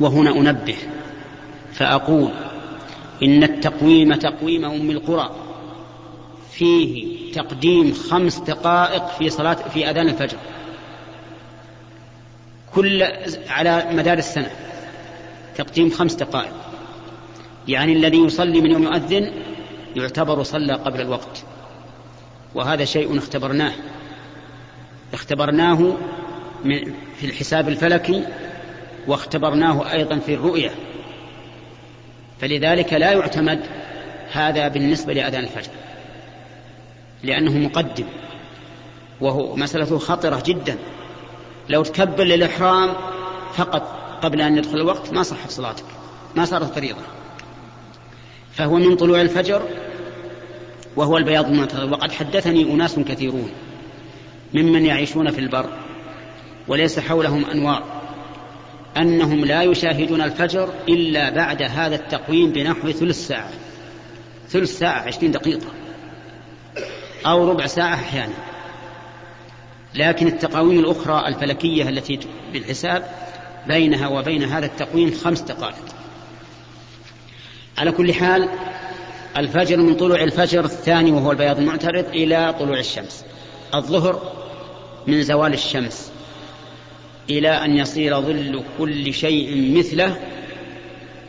وهنا 0.00 0.30
أنبه 0.30 0.76
فأقول 1.72 2.30
إن 3.22 3.42
التقويم 3.42 4.14
تقويم 4.14 4.64
أم 4.64 4.90
القرى 4.90 5.30
فيه 6.52 7.32
تقديم 7.32 7.92
خمس 7.92 8.38
دقائق 8.38 9.06
في 9.08 9.30
صلاة 9.30 9.54
في 9.54 9.90
أذان 9.90 10.08
الفجر 10.08 10.36
كل 12.74 13.02
على 13.48 13.86
مدار 13.92 14.18
السنة 14.18 14.50
تقديم 15.56 15.90
خمس 15.90 16.14
دقائق 16.14 16.52
يعني 17.68 17.92
الذي 17.92 18.18
يصلي 18.18 18.60
من 18.60 18.70
يوم 18.70 18.82
يؤذن 18.82 19.32
يعتبر 19.96 20.42
صلى 20.42 20.72
قبل 20.72 21.00
الوقت 21.00 21.44
وهذا 22.54 22.84
شيء 22.84 23.18
اختبرناه 23.18 23.72
اختبرناه 25.12 25.96
في 27.16 27.24
الحساب 27.26 27.68
الفلكي 27.68 28.24
واختبرناه 29.06 29.92
أيضا 29.92 30.18
في 30.18 30.34
الرؤية. 30.34 30.70
فلذلك 32.40 32.92
لا 32.92 33.12
يعتمد 33.12 33.60
هذا 34.32 34.68
بالنسبة 34.68 35.12
لأذان 35.12 35.44
الفجر 35.44 35.70
لأنه 37.22 37.58
مقدم 37.58 38.04
وهو 39.20 39.56
مسألة 39.56 39.98
خطرة 39.98 40.42
جدا. 40.46 40.78
لو 41.68 41.82
تكبر 41.82 42.24
للإحرام 42.24 42.94
فقط 43.54 43.82
قبل 44.22 44.40
أن 44.40 44.58
يدخل 44.58 44.76
الوقت 44.76 45.12
ما 45.12 45.22
صحت 45.22 45.50
صلاتك 45.50 45.84
ما 46.36 46.44
صارت 46.44 46.74
فريضة. 46.74 47.02
فهو 48.52 48.76
من 48.76 48.96
طلوع 48.96 49.20
الفجر 49.20 49.62
وهو 50.96 51.16
البياض 51.16 51.46
المنتظر 51.46 51.92
وقد 51.92 52.12
حدثني 52.12 52.62
أناس 52.62 52.98
كثيرون 52.98 53.50
ممن 54.54 54.86
يعيشون 54.86 55.30
في 55.30 55.38
البر 55.38 55.66
وليس 56.68 56.98
حولهم 56.98 57.44
أنوار. 57.44 57.99
أنهم 58.96 59.44
لا 59.44 59.62
يشاهدون 59.62 60.20
الفجر 60.20 60.68
إلا 60.88 61.30
بعد 61.30 61.62
هذا 61.62 61.94
التقويم 61.94 62.52
بنحو 62.52 62.90
ثلث 62.90 63.26
ساعة. 63.26 63.50
ثلث 64.48 64.78
ساعة 64.78 65.00
عشرين 65.00 65.30
دقيقة. 65.30 65.66
أو 67.26 67.50
ربع 67.50 67.66
ساعة 67.66 67.94
أحيانا. 67.94 68.34
لكن 69.94 70.26
التقاويم 70.26 70.80
الأخرى 70.80 71.28
الفلكية 71.28 71.88
التي 71.88 72.18
بالحساب 72.52 73.10
بينها 73.66 74.08
وبين 74.08 74.44
هذا 74.44 74.66
التقويم 74.66 75.14
خمس 75.24 75.40
دقائق. 75.40 75.84
على 77.78 77.92
كل 77.92 78.14
حال 78.14 78.48
الفجر 79.36 79.76
من 79.76 79.94
طلوع 79.94 80.22
الفجر 80.22 80.64
الثاني 80.64 81.12
وهو 81.12 81.32
البياض 81.32 81.58
المعترض 81.58 82.04
إلى 82.08 82.54
طلوع 82.58 82.78
الشمس. 82.78 83.24
الظهر 83.74 84.32
من 85.06 85.22
زوال 85.22 85.52
الشمس. 85.52 86.12
إلى 87.30 87.48
أن 87.48 87.76
يصير 87.76 88.20
ظل 88.20 88.62
كل 88.78 89.14
شيء 89.14 89.78
مثله 89.78 90.16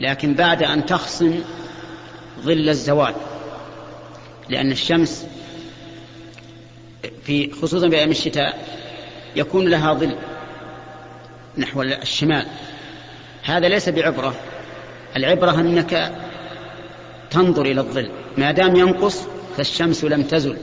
لكن 0.00 0.34
بعد 0.34 0.62
أن 0.62 0.86
تخصم 0.86 1.40
ظل 2.40 2.68
الزوال 2.68 3.14
لأن 4.48 4.72
الشمس 4.72 5.26
في 7.24 7.50
خصوصا 7.50 7.88
بأيام 7.88 8.10
الشتاء 8.10 8.66
يكون 9.36 9.68
لها 9.68 9.92
ظل 9.94 10.16
نحو 11.58 11.82
الشمال. 11.82 12.46
هذا 13.42 13.68
ليس 13.68 13.88
بعبرة 13.88 14.34
العبرة 15.16 15.60
أنك 15.60 16.12
تنظر 17.30 17.66
إلى 17.66 17.80
الظل. 17.80 18.10
ما 18.38 18.52
دام 18.52 18.76
ينقص 18.76 19.22
فالشمس 19.56 20.04
لم 20.04 20.22
تزل. 20.22 20.56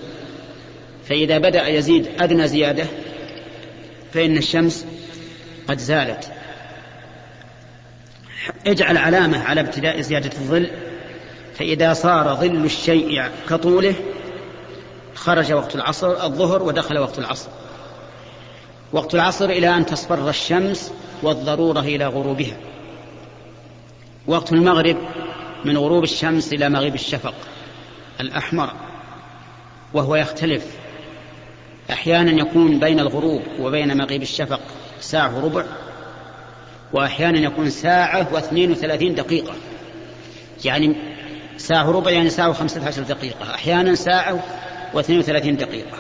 فإذا 1.06 1.38
بدأ 1.38 1.67
يزيد 1.67 2.07
أدنى 2.19 2.47
زيادة 2.47 2.85
فإن 4.13 4.38
الشمس 4.38 4.85
قد 5.69 5.80
زالت. 5.80 6.31
اجعل 8.68 8.97
علامة 8.97 9.44
على 9.44 9.62
ابتداء 9.62 10.02
زيادة 10.02 10.31
الظل 10.38 10.69
فإذا 11.56 11.94
صار 11.94 12.35
ظل 12.35 12.66
الشيء 12.66 13.30
كطوله 13.50 13.96
خرج 15.16 15.53
وقت 15.53 15.75
العصر 15.75 16.24
الظهر 16.24 16.63
ودخل 16.63 16.97
وقت 16.97 17.19
العصر. 17.19 17.50
وقت 18.91 19.16
العصر 19.16 19.46
إلى 19.46 19.78
أن 19.78 19.85
تصفر 19.85 20.30
الشمس 20.30 20.91
والضرورة 21.22 21.80
إلى 21.80 22.06
غروبها. 22.06 22.57
وقت 24.28 24.53
المغرب 24.53 24.97
من 25.66 25.78
غروب 25.78 26.03
الشمس 26.03 26.53
إلى 26.53 26.69
مغيب 26.69 26.96
الشفق 26.96 27.34
الأحمر 28.19 28.74
وهو 29.94 30.16
يختلف. 30.16 30.66
أحيانا 31.91 32.31
يكون 32.31 32.80
بين 32.80 33.00
الغروب 33.00 33.41
وبين 33.59 33.97
مغيب 33.97 34.22
الشفق 34.22 34.62
ساعة 34.99 35.37
وربع 35.37 35.63
وأحيانا 36.93 37.39
يكون 37.39 37.69
ساعة 37.69 38.33
واثنين 38.33 38.71
وثلاثين 38.71 39.15
دقيقة. 39.15 39.53
يعني 40.65 40.95
ساعة 41.57 41.89
وربع 41.89 42.11
يعني 42.11 42.29
ساعة 42.29 42.49
وخمسة 42.49 42.87
عشر 42.87 43.01
دقيقة. 43.03 43.55
أحيانا 43.55 43.95
ساعة 43.95 44.43
واثنين 44.93 45.19
وثلاثين 45.19 45.57
دقيقة. 45.57 45.97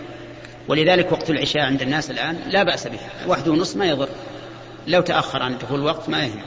ولذلك 0.67 1.11
وقت 1.11 1.29
العشاء 1.29 1.61
عند 1.61 1.81
الناس 1.81 2.11
الآن 2.11 2.39
لا 2.49 2.63
بأس 2.63 2.87
به. 2.87 2.99
واحد 3.27 3.47
ونصف 3.47 3.77
ما 3.77 3.85
يضر. 3.85 4.09
لو 4.87 5.01
تأخر 5.01 5.43
عن 5.43 5.57
دخول 5.57 5.79
الوقت 5.79 6.09
ما 6.09 6.23
يهم. 6.23 6.41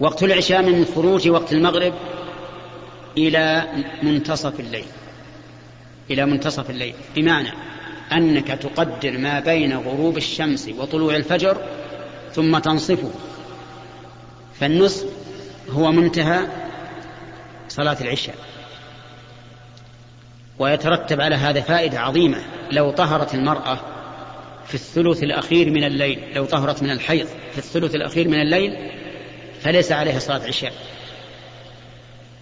وقت 0.00 0.22
العشاء 0.22 0.62
من 0.62 0.84
خروج 0.94 1.28
وقت 1.28 1.52
المغرب 1.52 1.94
إلى 3.16 3.66
منتصف 4.02 4.60
الليل. 4.60 4.86
إلى 6.10 6.26
منتصف 6.26 6.70
الليل. 6.70 6.94
بمعنى 7.16 7.52
أنك 8.12 8.48
تقدر 8.48 9.18
ما 9.18 9.40
بين 9.40 9.76
غروب 9.78 10.16
الشمس 10.16 10.68
وطلوع 10.78 11.16
الفجر 11.16 11.62
ثم 12.32 12.58
تنصفه. 12.58 13.10
فالنصف 14.60 15.06
هو 15.70 15.92
منتهى 15.92 16.46
صلاة 17.68 17.96
العشاء. 18.00 18.34
ويترتب 20.58 21.20
على 21.20 21.34
هذا 21.34 21.60
فائدة 21.60 22.00
عظيمة. 22.00 22.38
لو 22.72 22.90
طهرت 22.90 23.34
المرأة 23.34 23.78
في 24.66 24.74
الثلث 24.74 25.22
الأخير 25.22 25.70
من 25.70 25.84
الليل 25.84 26.20
لو 26.34 26.44
طهرت 26.44 26.82
من 26.82 26.90
الحيض 26.90 27.26
في 27.52 27.58
الثلث 27.58 27.94
الأخير 27.94 28.28
من 28.28 28.40
الليل 28.40 28.90
فليس 29.60 29.92
عليها 29.92 30.18
صلاة 30.18 30.46
عشاء 30.46 30.72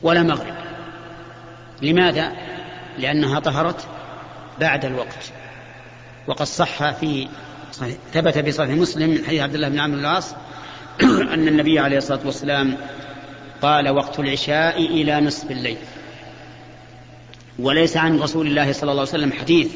ولا 0.02 0.22
مغرب. 0.22 0.54
لماذا؟ 1.82 2.32
لأنها 2.98 3.40
طهرت 3.40 3.86
بعد 4.60 4.84
الوقت. 4.84 5.32
وقد 6.26 6.46
صح 6.46 6.90
في 6.90 7.28
ثبت 8.12 8.38
في 8.38 8.52
صحيح 8.52 8.70
مسلم 8.70 9.10
من 9.10 9.24
حديث 9.24 9.40
عبد 9.40 9.54
الله 9.54 9.68
بن 9.68 9.78
عمرو 9.78 10.00
العاص 10.00 10.34
أن 11.34 11.48
النبي 11.48 11.78
عليه 11.78 11.96
الصلاة 11.96 12.20
والسلام 12.24 12.76
قال 13.62 13.88
وقت 13.88 14.18
العشاء 14.18 14.78
إلى 14.78 15.20
نصف 15.20 15.50
الليل. 15.50 15.76
وليس 17.58 17.96
عن 17.96 18.20
رسول 18.20 18.46
الله 18.46 18.72
صلى 18.72 18.90
الله 18.90 19.02
عليه 19.02 19.10
وسلم 19.10 19.32
حديث 19.32 19.72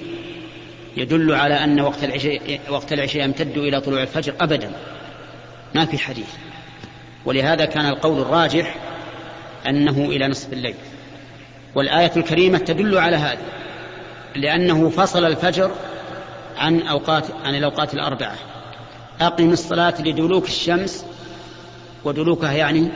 يدل 0.96 1.34
على 1.34 1.54
أن 1.54 1.80
وقت 1.80 2.04
العشاء 2.04 2.60
وقت 2.68 2.92
العشاء 2.92 3.24
يمتد 3.24 3.58
إلى 3.58 3.80
طلوع 3.80 4.02
الفجر 4.02 4.34
أبدا. 4.40 4.72
ما 5.74 5.84
في 5.84 5.98
حديث. 5.98 6.28
ولهذا 7.24 7.64
كان 7.64 7.86
القول 7.86 8.20
الراجح 8.20 8.76
أنه 9.66 10.04
إلى 10.04 10.28
نصف 10.28 10.52
الليل. 10.52 10.74
والآية 11.74 12.12
الكريمة 12.16 12.58
تدل 12.58 12.98
على 12.98 13.16
هذا 13.16 13.42
لأنه 14.36 14.88
فصل 14.90 15.24
الفجر 15.24 15.70
عن 16.60 16.82
أوقات 16.82 17.24
عن 17.44 17.54
الأوقات 17.54 17.94
الأربعة. 17.94 18.34
أقم 19.20 19.50
الصلاة 19.50 19.94
لدلوك 20.00 20.44
الشمس 20.44 21.04
ودلوكها 22.04 22.52
يعني 22.52 22.88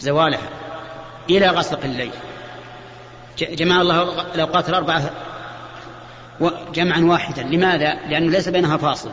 زوالها 0.00 0.48
إلى 1.30 1.48
غسق 1.48 1.84
الليل. 1.84 2.10
جمع 3.40 3.80
الله 3.80 4.02
الأوقات 4.34 4.68
الأربعة 4.68 5.10
جمعا 6.74 7.00
واحدا. 7.00 7.42
لماذا؟ 7.42 7.94
لأنه 8.08 8.30
ليس 8.30 8.48
بينها 8.48 8.76
فاصل. 8.76 9.10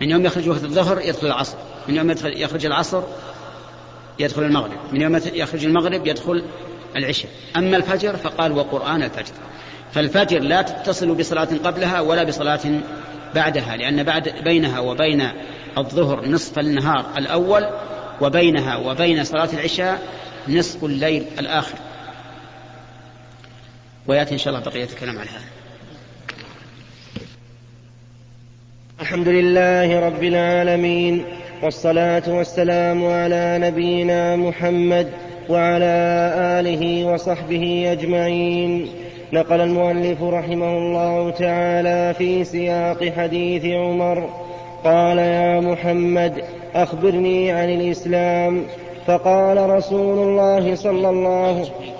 من 0.00 0.10
يوم 0.10 0.26
يخرج 0.26 0.48
وقت 0.48 0.64
الظهر 0.64 1.00
يدخل 1.00 1.26
العصر. 1.26 1.56
من 1.88 1.96
يوم 1.96 2.10
يدخل 2.10 2.42
يخرج 2.42 2.66
العصر 2.66 3.02
يدخل 4.18 4.42
المغرب. 4.42 4.78
من 4.92 5.00
يوم 5.00 5.20
يخرج 5.32 5.64
المغرب 5.64 6.06
يدخل 6.06 6.44
العشاء. 6.96 7.30
أما 7.56 7.76
الفجر 7.76 8.16
فقال 8.16 8.52
وقرآن 8.52 9.02
الفجر. 9.02 9.34
فالفجر 9.92 10.38
لا 10.38 10.62
تتصل 10.62 11.14
بصلاة 11.14 11.48
قبلها 11.64 12.00
ولا 12.00 12.24
بصلاة 12.24 12.60
بعدها 13.34 13.76
لأن 13.76 14.02
بعد 14.02 14.28
بينها 14.44 14.80
وبين 14.80 15.28
الظهر 15.78 16.28
نصف 16.28 16.58
النهار 16.58 17.06
الأول 17.16 17.66
وبينها 18.20 18.76
وبين 18.76 19.24
صلاة 19.24 19.48
العشاء 19.52 20.02
نصف 20.48 20.84
الليل 20.84 21.24
الآخر. 21.38 21.78
ويأتي 24.06 24.34
إن 24.34 24.38
شاء 24.38 24.54
الله 24.54 24.64
بقية 24.64 24.84
الكلام 24.84 25.18
على 25.18 25.30
هذا. 25.30 25.44
الحمد 29.00 29.28
لله 29.28 30.00
رب 30.00 30.24
العالمين 30.24 31.24
والصلاة 31.62 32.22
والسلام 32.26 33.04
على 33.04 33.58
نبينا 33.60 34.36
محمد 34.36 35.12
وعلى 35.48 36.32
آله 36.60 37.04
وصحبه 37.04 37.92
أجمعين. 37.92 39.05
نقل 39.32 39.60
المؤلف 39.60 40.22
رحمه 40.22 40.78
الله 40.78 41.30
تعالى 41.30 42.14
في 42.14 42.44
سياق 42.44 43.04
حديث 43.16 43.64
عمر 43.64 44.28
قال 44.84 45.18
يا 45.18 45.60
محمد 45.60 46.32
أخبرني 46.74 47.52
عن 47.52 47.68
الإسلام. 47.70 48.62
فقال 49.06 49.70
رسول 49.70 50.28
الله 50.28 50.74
صلى 50.74 51.08
الله 51.08 51.46
عليه 51.46 51.60
وسلم 51.60 51.96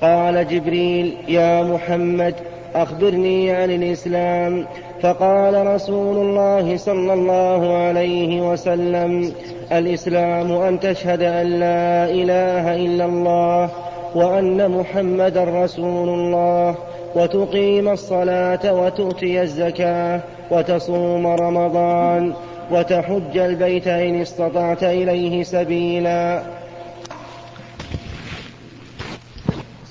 قال 0.00 0.48
جبريل 0.48 1.14
يا 1.28 1.62
محمد 1.62 2.34
أخبرني 2.74 3.50
عن 3.50 3.70
الإسلام. 3.70 4.66
فقال 5.02 5.66
رسول 5.66 6.16
الله 6.16 6.76
صلى 6.76 7.12
الله 7.12 7.76
عليه 7.76 8.50
وسلم 8.50 9.32
الإسلام 9.72 10.52
أن 10.52 10.80
تشهد 10.80 11.22
أن 11.22 11.46
لا 11.46 12.10
إله 12.10 12.74
إلا 12.76 13.04
الله 13.04 13.70
وأن 14.14 14.70
محمدا 14.70 15.44
رسول 15.64 16.08
الله 16.08 16.74
وتقيم 17.14 17.88
الصلاة 17.88 18.72
وتؤتي 18.72 19.42
الزكاة 19.42 20.20
وتصوم 20.50 21.26
رمضان 21.26 22.34
وتحج 22.70 23.38
البيت 23.38 23.86
إن 23.86 24.20
استطعت 24.20 24.82
إليه 24.82 25.42
سبيلا. 25.42 26.42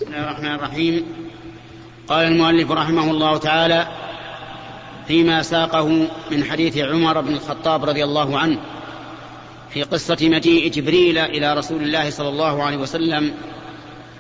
الله 0.02 0.24
الرحمن 0.24 0.56
الرحيم. 0.56 1.06
قال 2.08 2.28
المؤلف 2.28 2.72
رحمه 2.72 3.12
الله 3.12 3.38
تعالى 3.38 3.88
فيما 5.08 5.42
ساقه 5.42 5.88
من 6.32 6.44
حديث 6.44 6.78
عمر 6.78 7.22
بن 7.22 7.34
الخطاب 7.34 7.86
رضي 7.86 8.04
الله 8.04 8.38
عنه 8.40 8.58
في 9.70 9.84
قصة 9.84 10.18
مجيء 10.22 10.72
جبريل 10.72 11.18
إلى 11.18 11.54
رسول 11.54 11.84
الله 11.84 12.10
صلى 12.10 12.30
الله 12.30 12.64
عليه 12.64 12.78
وسلم 12.78 13.34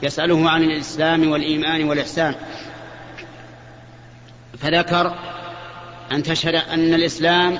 يسأله 0.03 0.49
عن 0.49 0.63
الإسلام 0.63 1.31
والإيمان 1.31 1.83
والإحسان. 1.83 2.35
فذكر 4.57 5.15
أن 6.11 6.23
تشهد 6.23 6.55
أن 6.55 6.93
الإسلام 6.93 7.59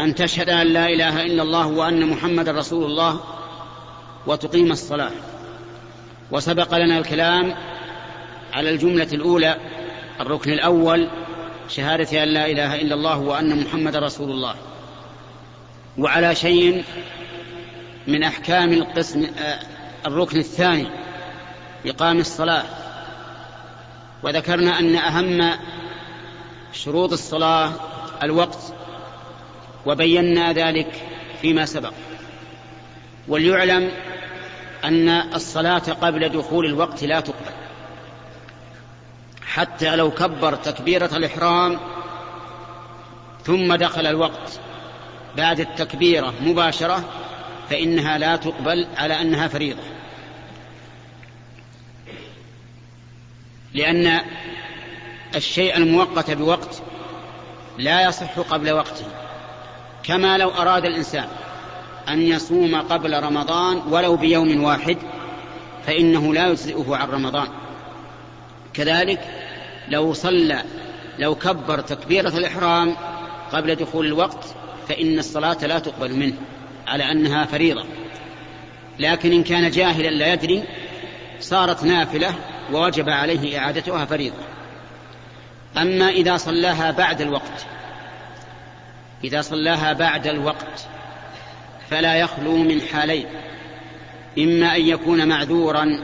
أن 0.00 0.14
تشهد 0.14 0.48
أن 0.48 0.66
لا 0.66 0.86
إله 0.86 1.22
إلا 1.22 1.42
الله 1.42 1.66
وأن 1.66 2.06
محمد 2.06 2.48
رسول 2.48 2.84
الله 2.84 3.20
وتقيم 4.26 4.72
الصلاة. 4.72 5.12
وسبق 6.30 6.74
لنا 6.74 6.98
الكلام 6.98 7.54
على 8.52 8.70
الجملة 8.70 9.08
الأولى 9.12 9.56
الركن 10.20 10.50
الأول 10.50 11.08
شهادة 11.68 12.22
أن 12.22 12.28
لا 12.28 12.46
إله 12.46 12.74
إلا 12.74 12.94
الله 12.94 13.18
وأن 13.18 13.64
محمد 13.64 13.96
رسول 13.96 14.30
الله. 14.30 14.54
وعلى 15.98 16.34
شيء 16.34 16.84
من 18.06 18.22
أحكام 18.22 18.72
القسم 18.72 19.26
آه، 19.38 19.58
الركن 20.06 20.38
الثاني 20.38 20.86
إقام 21.86 22.18
الصلاة. 22.18 22.64
وذكرنا 24.22 24.78
أن 24.78 24.96
أهم 24.96 25.58
شروط 26.72 27.12
الصلاة 27.12 27.72
الوقت 28.22 28.72
وبينا 29.86 30.52
ذلك 30.52 31.02
فيما 31.42 31.66
سبق. 31.66 31.92
وليعلم 33.28 33.90
أن 34.84 35.08
الصلاة 35.08 35.78
قبل 35.78 36.28
دخول 36.28 36.66
الوقت 36.66 37.04
لا 37.04 37.20
تقبل. 37.20 37.54
حتى 39.46 39.96
لو 39.96 40.10
كبر 40.10 40.54
تكبيرة 40.54 41.10
الإحرام 41.16 41.80
ثم 43.44 43.74
دخل 43.74 44.06
الوقت 44.06 44.60
بعد 45.36 45.60
التكبيرة 45.60 46.34
مباشرة 46.40 47.04
فإنها 47.70 48.18
لا 48.18 48.36
تقبل 48.36 48.86
على 48.96 49.20
أنها 49.20 49.48
فريضة. 49.48 49.82
لأن 53.74 54.20
الشيء 55.34 55.76
المؤقت 55.76 56.30
بوقت 56.30 56.82
لا 57.78 58.08
يصح 58.08 58.38
قبل 58.38 58.70
وقته 58.70 59.04
كما 60.02 60.38
لو 60.38 60.50
أراد 60.50 60.84
الإنسان 60.84 61.28
أن 62.08 62.22
يصوم 62.22 62.74
قبل 62.74 63.22
رمضان 63.22 63.76
ولو 63.76 64.16
بيوم 64.16 64.64
واحد 64.64 64.98
فإنه 65.86 66.34
لا 66.34 66.48
يجزئه 66.48 66.96
عن 66.96 67.08
رمضان. 67.08 67.48
كذلك 68.74 69.20
لو 69.88 70.12
صلى 70.12 70.62
لو 71.18 71.34
كبر 71.34 71.80
تكبيرة 71.80 72.28
الإحرام 72.28 72.96
قبل 73.52 73.74
دخول 73.74 74.06
الوقت 74.06 74.44
فإن 74.88 75.18
الصلاة 75.18 75.66
لا 75.66 75.78
تقبل 75.78 76.16
منه 76.16 76.34
على 76.86 77.10
أنها 77.10 77.44
فريضة. 77.44 77.84
لكن 78.98 79.32
إن 79.32 79.42
كان 79.42 79.70
جاهلا 79.70 80.08
لا 80.08 80.32
يدري 80.32 80.64
صارت 81.40 81.84
نافلة 81.84 82.34
ووجب 82.72 83.08
عليه 83.08 83.58
إعادتها 83.58 84.04
فريضة. 84.04 84.36
أما 85.76 86.08
إذا 86.08 86.36
صلاها 86.36 86.90
بعد 86.90 87.20
الوقت 87.20 87.66
إذا 89.24 89.40
صلاها 89.40 89.92
بعد 89.92 90.26
الوقت 90.26 90.86
فلا 91.90 92.16
يخلو 92.16 92.56
من 92.56 92.80
حالين. 92.80 93.26
إما 94.38 94.76
أن 94.76 94.80
يكون 94.80 95.28
معذورا 95.28 96.00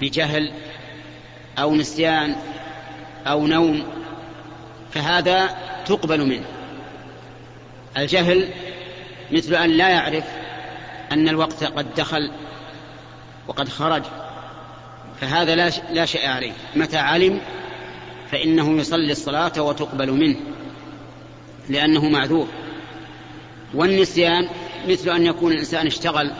بجهل 0.00 0.52
أو 1.58 1.74
نسيان 1.74 2.36
أو 3.26 3.46
نوم 3.46 3.84
فهذا 4.92 5.56
تقبل 5.86 6.26
منه. 6.26 6.46
الجهل 7.96 8.48
مثل 9.32 9.54
أن 9.54 9.70
لا 9.70 9.88
يعرف 9.88 10.24
أن 11.12 11.28
الوقت 11.28 11.64
قد 11.64 11.94
دخل 11.94 12.30
وقد 13.48 13.68
خرج. 13.68 14.02
فهذا 15.20 15.54
لا 15.54 15.70
لا 15.92 16.04
شيء 16.04 16.28
عليه. 16.28 16.52
متى 16.76 16.96
علم 16.96 17.40
فإنه 18.30 18.78
يصلي 18.78 19.12
الصلاة 19.12 19.62
وتقبل 19.62 20.10
منه 20.12 20.36
لأنه 21.68 22.08
معذور. 22.08 22.48
والنسيان 23.74 24.48
مثل 24.88 25.10
أن 25.10 25.26
يكون 25.26 25.52
الإنسان 25.52 25.86
اشتغل 25.86 26.32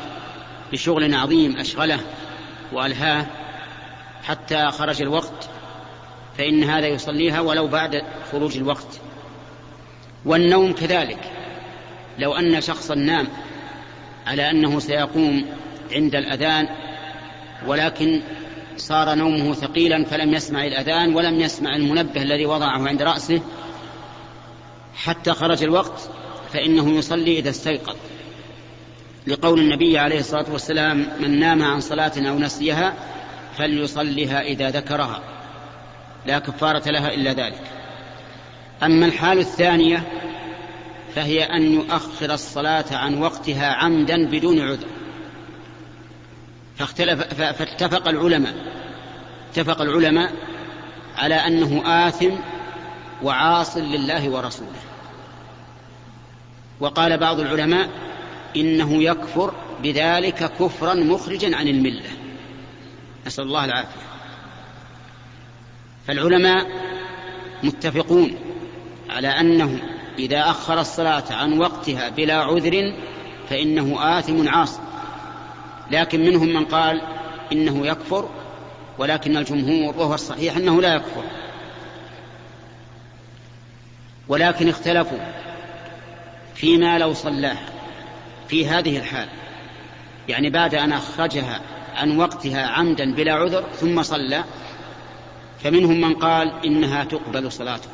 بشغل 0.72 1.14
عظيم 1.14 1.56
أشغله 1.56 2.00
وألهاه 2.72 3.26
حتى 4.24 4.70
خرج 4.70 5.02
الوقت 5.02 5.48
فإن 6.38 6.64
هذا 6.64 6.86
يصليها 6.86 7.40
ولو 7.40 7.66
بعد 7.66 8.02
خروج 8.32 8.56
الوقت. 8.56 9.00
والنوم 10.24 10.72
كذلك. 10.72 11.20
لو 12.18 12.34
أن 12.34 12.60
شخصا 12.60 12.94
نام 12.94 13.28
على 14.26 14.50
أنه 14.50 14.78
سيقوم 14.80 15.46
عند 15.92 16.14
الأذان 16.14 16.68
ولكن 17.66 18.20
صار 18.76 19.14
نومه 19.14 19.54
ثقيلا 19.54 20.04
فلم 20.04 20.34
يسمع 20.34 20.64
الأذان 20.64 21.14
ولم 21.14 21.40
يسمع 21.40 21.76
المنبه 21.76 22.22
الذي 22.22 22.46
وضعه 22.46 22.88
عند 22.88 23.02
رأسه. 23.02 23.40
حتى 24.94 25.32
خرج 25.32 25.62
الوقت 25.62 26.10
فإنه 26.52 26.90
يصلي 26.90 27.38
إذا 27.38 27.50
استيقظ. 27.50 27.96
لقول 29.26 29.60
النبي 29.60 29.98
عليه 29.98 30.18
الصلاة 30.18 30.52
والسلام 30.52 31.08
من 31.20 31.40
نام 31.40 31.62
عن 31.62 31.80
صلاة 31.80 32.12
أو 32.16 32.38
نسيها 32.38 32.94
فليصلها 33.58 34.42
إذا 34.42 34.70
ذكرها. 34.70 35.20
لا 36.26 36.38
كفارة 36.38 36.90
لها 36.90 37.14
إلا 37.14 37.32
ذلك. 37.32 37.62
أما 38.82 39.06
الحال 39.06 39.38
الثانية 39.38 40.02
فهي 41.14 41.44
أن 41.44 41.72
يؤخر 41.72 42.34
الصلاة 42.34 42.84
عن 42.92 43.22
وقتها 43.22 43.66
عمدا 43.66 44.26
بدون 44.26 44.60
عذر. 44.60 44.93
فاختلف 46.78 47.34
فاتفق 47.34 48.08
العلماء. 48.08 48.54
اتفق 49.50 49.80
العلماء 49.80 50.32
على 51.16 51.34
أنه 51.34 51.82
آثم 52.08 52.30
وعاص 53.22 53.76
لله 53.76 54.30
ورسوله. 54.30 54.80
وقال 56.80 57.18
بعض 57.18 57.40
العلماء 57.40 57.88
إنه 58.56 59.02
يكفر 59.02 59.54
بذلك 59.82 60.52
كفرا 60.60 60.94
مخرجا 60.94 61.56
عن 61.56 61.68
الملة. 61.68 62.10
نسأل 63.26 63.44
الله 63.44 63.64
العافية. 63.64 64.04
فالعلماء 66.06 66.66
متفقون 67.62 68.36
على 69.10 69.28
أنه 69.28 69.78
إذا 70.18 70.50
أخر 70.50 70.80
الصلاة 70.80 71.24
عن 71.30 71.58
وقتها 71.58 72.08
بلا 72.08 72.34
عذر 72.34 72.94
فإنه 73.48 74.18
آثم 74.18 74.48
عاص 74.48 74.80
لكن 75.90 76.20
منهم 76.20 76.48
من 76.48 76.64
قال 76.64 77.02
إنه 77.52 77.86
يكفر 77.86 78.28
ولكن 78.98 79.36
الجمهور 79.36 79.96
وهو 79.96 80.14
الصحيح 80.14 80.56
أنه 80.56 80.82
لا 80.82 80.94
يكفر. 80.94 81.22
ولكن 84.28 84.68
اختلفوا 84.68 85.18
فيما 86.54 86.98
لو 86.98 87.14
صلاه 87.14 87.58
في 88.48 88.68
هذه 88.68 88.98
الحال. 88.98 89.28
يعني 90.28 90.50
بعد 90.50 90.74
أن 90.74 90.92
أخرجها 90.92 91.60
عن 91.94 92.18
وقتها 92.18 92.66
عمدا 92.66 93.14
بلا 93.14 93.34
عذر 93.34 93.64
ثم 93.80 94.02
صلى 94.02 94.44
فمنهم 95.62 96.00
من 96.00 96.14
قال 96.14 96.52
إنها 96.64 97.04
تقبل 97.04 97.52
صلاته 97.52 97.88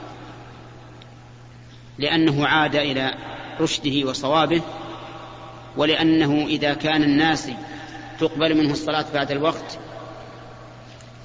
لأنه 1.99 2.47
عاد 2.47 2.77
إلى 2.77 3.15
رشده 3.61 4.09
وصوابه 4.09 4.63
ولأنه 5.77 6.47
إذا 6.47 6.75
كان 6.75 7.03
الناس 7.03 7.51
تقبل 8.21 8.57
منه 8.57 8.73
الصلاة 8.73 9.05
بعد 9.15 9.31
الوقت 9.31 9.79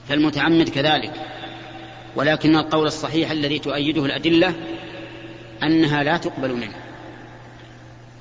فالمتعمد 0.09 0.69
كذلك. 0.69 1.13
ولكن 2.15 2.55
القول 2.55 2.87
الصحيح 2.87 3.31
الذي 3.31 3.59
تؤيده 3.59 4.05
الأدلة 4.05 4.53
أنها 5.63 6.03
لا 6.03 6.17
تقبل 6.17 6.53
منه. 6.53 6.75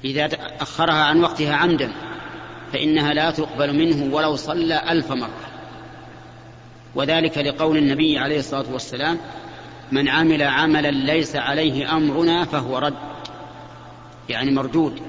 إذا 0.04 0.28
أخرها 0.60 1.04
عن 1.04 1.20
وقتها 1.20 1.54
عمدا 1.54 1.92
فإنها 2.72 3.14
لا 3.14 3.30
تقبل 3.30 3.72
منه 3.72 4.14
ولو 4.14 4.36
صلى 4.36 4.92
ألف 4.92 5.12
مرة. 5.12 5.44
وذلك 6.94 7.38
لقول 7.38 7.76
النبي 7.76 8.18
عليه 8.18 8.38
الصلاة 8.38 8.72
والسلام 8.72 9.18
من 9.92 10.08
عمل 10.08 10.42
عملا 10.42 10.90
ليس 10.90 11.36
عليه 11.36 11.96
أمرنا 11.96 12.44
فهو 12.44 12.78
رد. 12.78 12.94
يعني 14.28 14.50
مردود 14.50 15.00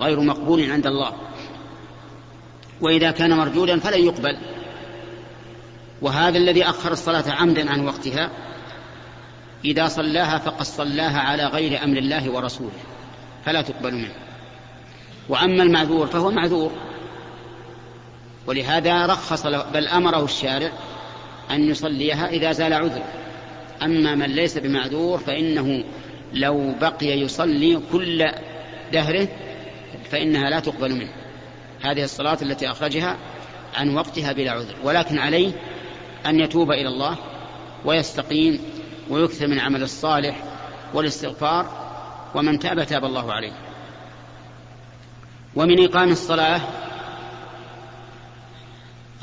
غير 0.00 0.20
مقبول 0.20 0.70
عند 0.70 0.86
الله. 0.86 1.27
وإذا 2.80 3.10
كان 3.10 3.36
مردودا 3.36 3.78
فلن 3.78 4.04
يقبل. 4.04 4.36
وهذا 6.02 6.38
الذي 6.38 6.64
أخر 6.64 6.92
الصلاة 6.92 7.24
عمدا 7.30 7.70
عن 7.70 7.86
وقتها 7.86 8.30
إذا 9.64 9.88
صلاها 9.88 10.38
فقد 10.38 10.62
صلاها 10.62 11.18
على 11.20 11.46
غير 11.46 11.84
أمر 11.84 11.96
الله 11.96 12.30
ورسوله 12.30 12.78
فلا 13.44 13.62
تقبل 13.62 13.94
منه. 13.94 14.14
وأما 15.28 15.62
المعذور 15.62 16.06
فهو 16.06 16.30
معذور. 16.30 16.72
ولهذا 18.46 19.06
رخص 19.06 19.46
بل 19.46 19.88
أمره 19.88 20.24
الشارع 20.24 20.72
أن 21.50 21.70
يصليها 21.70 22.28
إذا 22.28 22.52
زال 22.52 22.72
عذر. 22.72 23.02
أما 23.82 24.14
من 24.14 24.26
ليس 24.26 24.58
بمعذور 24.58 25.18
فإنه 25.18 25.84
لو 26.32 26.74
بقي 26.80 27.06
يصلي 27.06 27.80
كل 27.92 28.30
دهره 28.92 29.28
فإنها 30.10 30.50
لا 30.50 30.60
تقبل 30.60 30.94
منه. 30.94 31.27
هذه 31.82 32.04
الصلاة 32.04 32.38
التي 32.42 32.70
أخرجها 32.70 33.16
عن 33.74 33.94
وقتها 33.94 34.32
بلا 34.32 34.50
عذر 34.52 34.74
ولكن 34.82 35.18
عليه 35.18 35.52
أن 36.26 36.40
يتوب 36.40 36.70
إلى 36.70 36.88
الله 36.88 37.16
ويستقيم 37.84 38.60
ويكثر 39.10 39.46
من 39.46 39.60
عمل 39.60 39.82
الصالح 39.82 40.42
والاستغفار 40.94 41.88
ومن 42.34 42.58
تاب 42.58 42.84
تاب 42.84 43.04
الله 43.04 43.32
عليه. 43.32 43.52
ومن 45.56 45.84
إقام 45.84 46.10
الصلاة 46.10 46.60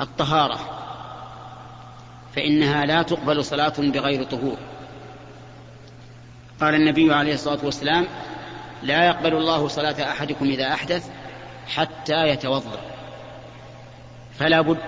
الطهارة 0.00 0.58
فإنها 2.36 2.86
لا 2.86 3.02
تقبل 3.02 3.44
صلاة 3.44 3.74
بغير 3.78 4.24
طهور. 4.24 4.56
قال 6.60 6.74
النبي 6.74 7.14
عليه 7.14 7.34
الصلاة 7.34 7.64
والسلام 7.64 8.06
لا 8.82 9.06
يقبل 9.06 9.34
الله 9.34 9.68
صلاة 9.68 10.10
أحدكم 10.10 10.44
إذا 10.44 10.72
أحدث 10.72 11.10
حتى 11.68 12.28
يتوضأ. 12.28 12.80
فلا 14.38 14.60
بد 14.60 14.78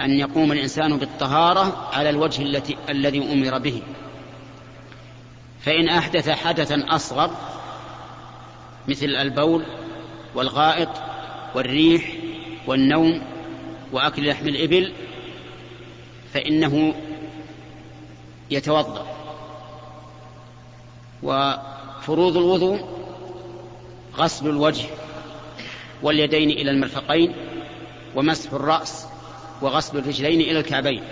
أن 0.00 0.10
يقوم 0.10 0.52
الإنسان 0.52 0.96
بالطهارة 0.96 1.90
على 1.92 2.10
الوجه 2.10 2.42
التي 2.42 2.76
الذي 2.88 3.32
أمر 3.32 3.58
به. 3.58 3.82
فإن 5.60 5.88
أحدث 5.88 6.30
حدثا 6.30 6.84
أصغر 6.88 7.30
مثل 8.88 9.06
البول 9.06 9.64
والغائط 10.34 10.88
والريح 11.54 12.12
والنوم 12.66 13.22
وأكل 13.92 14.28
لحم 14.28 14.48
الإبل 14.48 14.92
فإنه 16.34 16.94
يتوضأ. 18.50 19.06
وفروض 21.22 22.36
الوضوء 22.36 22.80
غسل 24.16 24.48
الوجه. 24.48 24.86
واليدين 26.02 26.50
إلى 26.50 26.70
المرفقين 26.70 27.32
ومسح 28.14 28.52
الرأس 28.52 29.06
وغسل 29.62 29.98
الرجلين 29.98 30.40
إلى 30.40 30.58
الكعبين 30.58 31.02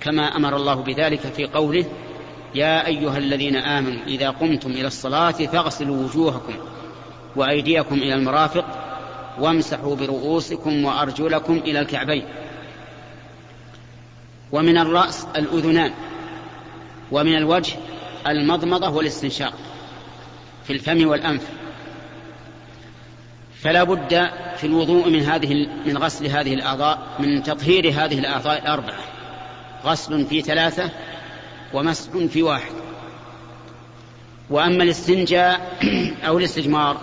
كما 0.00 0.36
أمر 0.36 0.56
الله 0.56 0.74
بذلك 0.74 1.20
في 1.20 1.46
قوله 1.46 1.84
يا 2.54 2.86
أيها 2.86 3.18
الذين 3.18 3.56
آمنوا 3.56 4.04
إذا 4.06 4.30
قمتم 4.30 4.70
إلى 4.70 4.86
الصلاة 4.86 5.30
فاغسلوا 5.32 6.04
وجوهكم 6.04 6.54
وأيديكم 7.36 7.94
إلى 7.94 8.14
المرافق 8.14 8.64
وامسحوا 9.38 9.96
برؤوسكم 9.96 10.84
وأرجلكم 10.84 11.56
إلى 11.56 11.80
الكعبين. 11.80 12.24
ومن 14.52 14.78
الرأس 14.78 15.26
الأذنان 15.36 15.92
ومن 17.12 17.36
الوجه 17.36 17.76
المضمضة 18.26 18.90
والاستنشاق 18.90 19.54
في 20.64 20.72
الفم 20.72 21.08
والأنف. 21.08 21.48
فلا 23.64 23.84
بد 23.84 24.30
في 24.56 24.66
الوضوء 24.66 25.08
من 25.08 25.22
هذه 25.22 25.68
من 25.86 25.98
غسل 25.98 26.26
هذه 26.26 26.54
الأعضاء 26.54 26.98
من 27.18 27.42
تطهير 27.42 27.88
هذه 27.88 28.18
الأعضاء 28.18 28.62
الأربعة. 28.62 28.98
غسل 29.84 30.26
في 30.26 30.42
ثلاثة 30.42 30.90
ومسح 31.72 32.10
في 32.30 32.42
واحد. 32.42 32.72
وأما 34.50 34.84
الاستنجاء 34.84 35.78
أو 36.26 36.38
الاستجمار 36.38 37.00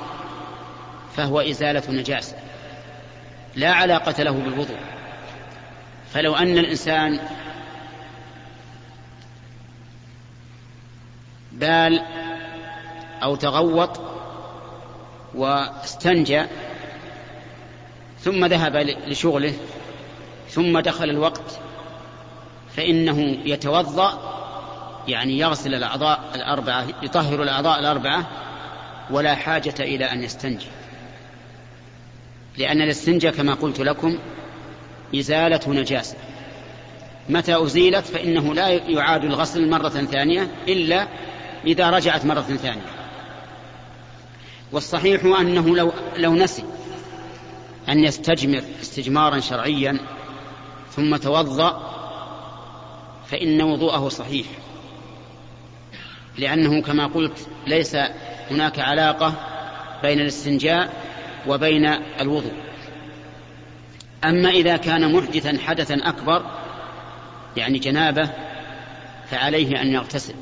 فهو 1.15 1.39
إزالة 1.39 1.91
نجاسة. 1.91 2.35
لا 3.55 3.71
علاقة 3.73 4.23
له 4.23 4.31
بالوضوء. 4.31 4.79
فلو 6.13 6.35
أن 6.35 6.57
الإنسان 6.57 7.19
بال 11.51 12.01
أو 13.23 13.35
تغوط 13.35 14.20
واستنجى 15.35 16.45
ثم 18.19 18.45
ذهب 18.45 18.75
لشغله 19.07 19.53
ثم 20.49 20.79
دخل 20.79 21.09
الوقت 21.09 21.59
فإنه 22.75 23.37
يتوضأ 23.45 24.31
يعني 25.07 25.39
يغسل 25.39 25.75
الأعضاء 25.75 26.19
الأربعة 26.35 26.85
يطهر 27.03 27.43
الأعضاء 27.43 27.79
الأربعة 27.79 28.27
ولا 29.11 29.35
حاجة 29.35 29.75
إلى 29.79 30.05
أن 30.05 30.23
يستنجي 30.23 30.67
لأن 32.57 32.81
الاستنجاء 32.81 33.33
كما 33.33 33.53
قلت 33.53 33.79
لكم 33.79 34.17
إزالة 35.15 35.59
نجاسة. 35.67 36.15
متى 37.29 37.63
أزيلت 37.63 38.05
فإنه 38.05 38.53
لا 38.53 38.67
يعاد 38.67 39.23
الغسل 39.23 39.69
مرة 39.69 39.89
ثانية 39.89 40.47
إلا 40.67 41.07
إذا 41.65 41.89
رجعت 41.89 42.25
مرة 42.25 42.41
ثانية. 42.41 43.00
والصحيح 44.71 45.25
أنه 45.25 45.75
لو, 45.75 45.91
لو 46.17 46.33
نسي 46.33 46.63
أن 47.89 48.03
يستجمر 48.03 48.63
استجمارا 48.81 49.39
شرعيا 49.39 49.99
ثم 50.91 51.15
توضأ 51.15 51.91
فإن 53.27 53.61
وضوءه 53.61 54.09
صحيح. 54.09 54.45
لأنه 56.37 56.81
كما 56.81 57.07
قلت 57.07 57.47
ليس 57.67 57.97
هناك 58.51 58.79
علاقة 58.79 59.33
بين 60.03 60.19
الاستنجاء 60.19 60.93
وبين 61.47 61.85
الوضوء. 62.21 62.53
أما 64.23 64.49
إذا 64.49 64.77
كان 64.77 65.11
محدثا 65.15 65.57
حدثا 65.65 65.95
أكبر 66.03 66.45
يعني 67.57 67.79
جنابة 67.79 68.29
فعليه 69.29 69.81
أن 69.81 69.87
يغتسل. 69.87 70.33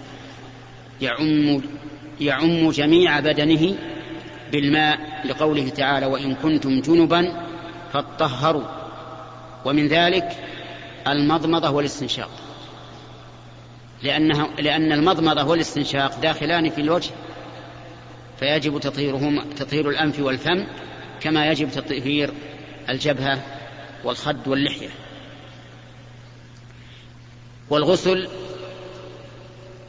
يعم 1.02 1.62
يعم 2.22 2.70
جميع 2.70 3.20
بدنه 3.20 3.76
بالماء 4.52 5.00
لقوله 5.26 5.70
تعالى 5.70 6.06
وإن 6.06 6.36
كنتم 6.36 6.82
جنبا 6.82 7.46
فاطهروا. 7.94 8.66
ومن 9.66 9.88
ذلك 9.88 10.38
المضمضة 11.08 11.70
والاستنشاق. 11.70 12.30
لأنها 14.04 14.50
لأن 14.60 14.92
المضمضة 14.92 15.44
والاستنشاق 15.44 16.20
داخلان 16.20 16.70
في 16.70 16.82
الوجه 16.82 17.12
فيجب 18.40 18.80
تطهيرهما 18.80 19.46
تطهير 19.58 19.90
الأنف 19.90 20.20
والفم 20.20 20.66
كما 21.22 21.52
يجب 21.52 21.72
تطهير 21.72 22.34
الجبهة 22.90 23.42
والخد 24.04 24.48
واللحية. 24.48 24.90
والغسل 27.70 28.28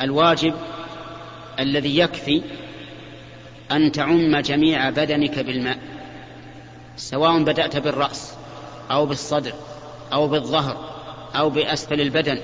الواجب 0.00 0.54
الذي 1.58 1.98
يكفي 1.98 2.42
أن 3.72 3.92
تعم 3.92 4.36
جميع 4.36 4.90
بدنك 4.90 5.38
بالماء 5.38 5.78
سواء 6.96 7.42
بدأت 7.42 7.76
بالرأس 7.76 8.34
أو 8.90 9.06
بالصدر 9.06 9.52
أو 10.12 10.28
بالظهر 10.28 10.90
أو 11.36 11.50
بأسفل 11.50 12.00
البدن 12.00 12.38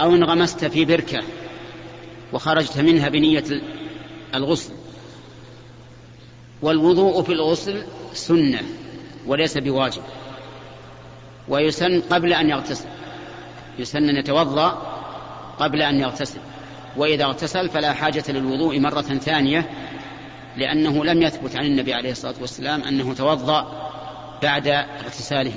أو 0.00 0.14
انغمست 0.14 0.64
في 0.64 0.84
بركة 0.84 1.22
وخرجت 2.32 2.78
منها 2.78 3.08
بنية 3.08 3.44
الغسل. 4.34 4.72
والوضوء 6.62 7.22
في 7.22 7.32
الغسل 7.32 7.84
سنة 8.12 8.62
وليس 9.26 9.58
بواجب 9.58 10.02
ويسن 11.48 12.00
قبل 12.00 12.32
أن 12.32 12.50
يغتسل 12.50 12.88
يسن 13.78 14.08
أن 14.08 14.16
يتوضأ 14.16 14.68
قبل 15.58 15.82
أن 15.82 16.00
يغتسل. 16.00 16.40
وإذا 16.96 17.24
اغتسل 17.24 17.68
فلا 17.68 17.92
حاجة 17.92 18.24
للوضوء 18.28 18.80
مرة 18.80 19.02
ثانية 19.02 19.70
لأنه 20.56 21.04
لم 21.04 21.22
يثبت 21.22 21.56
عن 21.56 21.64
النبي 21.64 21.94
عليه 21.94 22.10
الصلاة 22.10 22.34
والسلام 22.40 22.82
أنه 22.82 23.14
توضأ 23.14 23.90
بعد 24.42 24.68
اغتساله. 24.68 25.52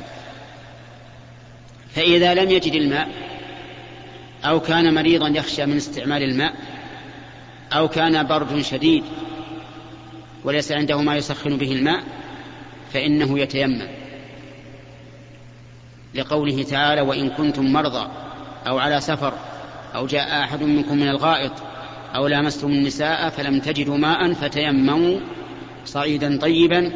فإذا 1.96 2.34
لم 2.34 2.52
يجد 2.52 2.74
الماء 2.74 3.10
أو 4.46 4.60
كان 4.60 4.94
مريضا 4.94 5.28
يخشى 5.28 5.66
من 5.66 5.76
استعمال 5.78 6.24
الماء 6.24 6.54
أو 7.74 7.88
كان 7.88 8.28
برد 8.28 8.62
شديد 8.62 9.04
وليس 10.44 10.72
عنده 10.72 11.02
ما 11.02 11.16
يسخن 11.16 11.58
به 11.58 11.72
الماء 11.72 12.04
فإنه 12.94 13.40
يتيمم. 13.40 13.88
لقوله 16.16 16.64
تعالى 16.64 17.02
وإن 17.02 17.30
كنتم 17.30 17.74
مرضى 17.74 18.08
أو 18.68 18.80
على 18.80 19.02
سفر 19.02 19.34
أو 19.96 20.08
جاء 20.08 20.44
أحد 20.44 20.64
منكم 20.64 20.98
من 20.98 21.10
الغائط 21.10 21.52
أو 22.16 22.28
لامستم 22.28 22.68
النساء 22.68 23.30
فلم 23.30 23.60
تجدوا 23.60 23.98
ماء 23.98 24.34
فتيمموا 24.34 25.20
صعيدا 25.86 26.40
طيبا 26.40 26.92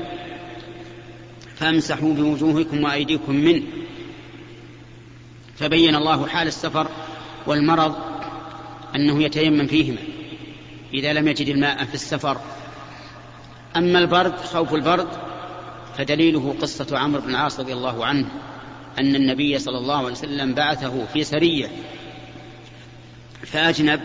فامسحوا 1.56 2.14
بوجوهكم 2.14 2.84
وأيديكم 2.84 3.36
منه 3.36 3.64
فبين 5.56 5.96
الله 5.96 6.28
حال 6.28 6.48
السفر 6.48 6.88
والمرض 7.48 7.96
أنه 8.96 9.24
يتيمم 9.24 9.68
فيهما 9.68 10.02
إذا 10.94 11.14
لم 11.14 11.28
يجد 11.28 11.48
الماء 11.48 11.86
في 11.86 11.94
السفر. 11.94 12.38
أما 13.78 14.00
البرد 14.00 14.36
خوف 14.36 14.74
البرد 14.74 15.08
فدليله 15.98 16.56
قصة 16.62 16.98
عمرو 16.98 17.22
بن 17.22 17.30
العاص 17.30 17.60
رضي 17.60 17.74
الله 17.74 18.06
عنه 18.06 18.28
أن 19.00 19.16
النبي 19.16 19.60
صلى 19.60 19.78
الله 19.78 19.98
عليه 19.98 20.12
وسلم 20.12 20.54
بعثه 20.54 21.06
في 21.06 21.24
سرية 21.24 21.68
فأجنب 23.46 24.02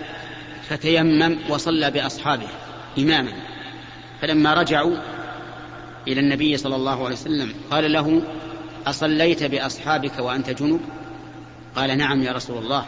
فتيمم 0.69 1.38
وصلى 1.49 1.90
بأصحابه 1.90 2.49
إماما. 2.99 3.33
فلما 4.21 4.55
رجعوا 4.55 4.97
إلى 6.09 6.21
النبي 6.21 6.57
صلى 6.57 6.76
الله 6.76 7.05
عليه 7.05 7.14
وسلم 7.14 7.55
قال 7.71 7.93
له 7.93 8.23
أصليت 8.87 9.43
بأصحابك 9.43 10.19
وأنت 10.19 10.50
جنب؟ 10.50 10.81
قال 11.76 11.99
نعم 11.99 12.23
يا 12.23 12.33
رسول 12.33 12.59
الله. 12.59 12.87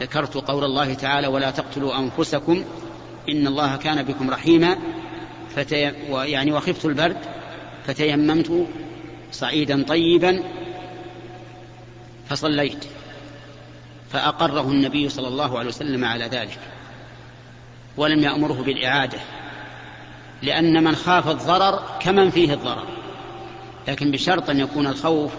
ذكرت 0.00 0.34
قول 0.34 0.64
الله 0.64 0.94
تعالى 0.94 1.26
ولا 1.26 1.50
تقتلوا 1.50 1.98
أنفسكم 1.98 2.64
إن 3.28 3.46
الله 3.46 3.76
كان 3.76 4.02
بكم 4.02 4.30
رحيما. 4.30 4.78
فتي... 5.56 5.92
يعني 6.10 6.52
وخفت 6.52 6.84
البرد 6.84 7.16
فتيممت 7.86 8.66
صعيدا 9.32 9.82
طيبا 9.82 10.42
فصليت. 12.28 12.84
فأقره 14.12 14.68
النبي 14.68 15.08
صلى 15.08 15.28
الله 15.28 15.58
عليه 15.58 15.68
وسلم 15.68 16.04
على 16.04 16.24
ذلك 16.24 16.58
ولم 17.96 18.20
يأمره 18.20 18.62
بالإعادة 18.62 19.18
لأن 20.42 20.84
من 20.84 20.94
خاف 20.94 21.28
الضرر 21.28 21.82
كمن 22.00 22.30
فيه 22.30 22.54
الضرر 22.54 22.86
لكن 23.88 24.10
بشرط 24.10 24.50
أن 24.50 24.60
يكون 24.60 24.86
الخوف 24.86 25.32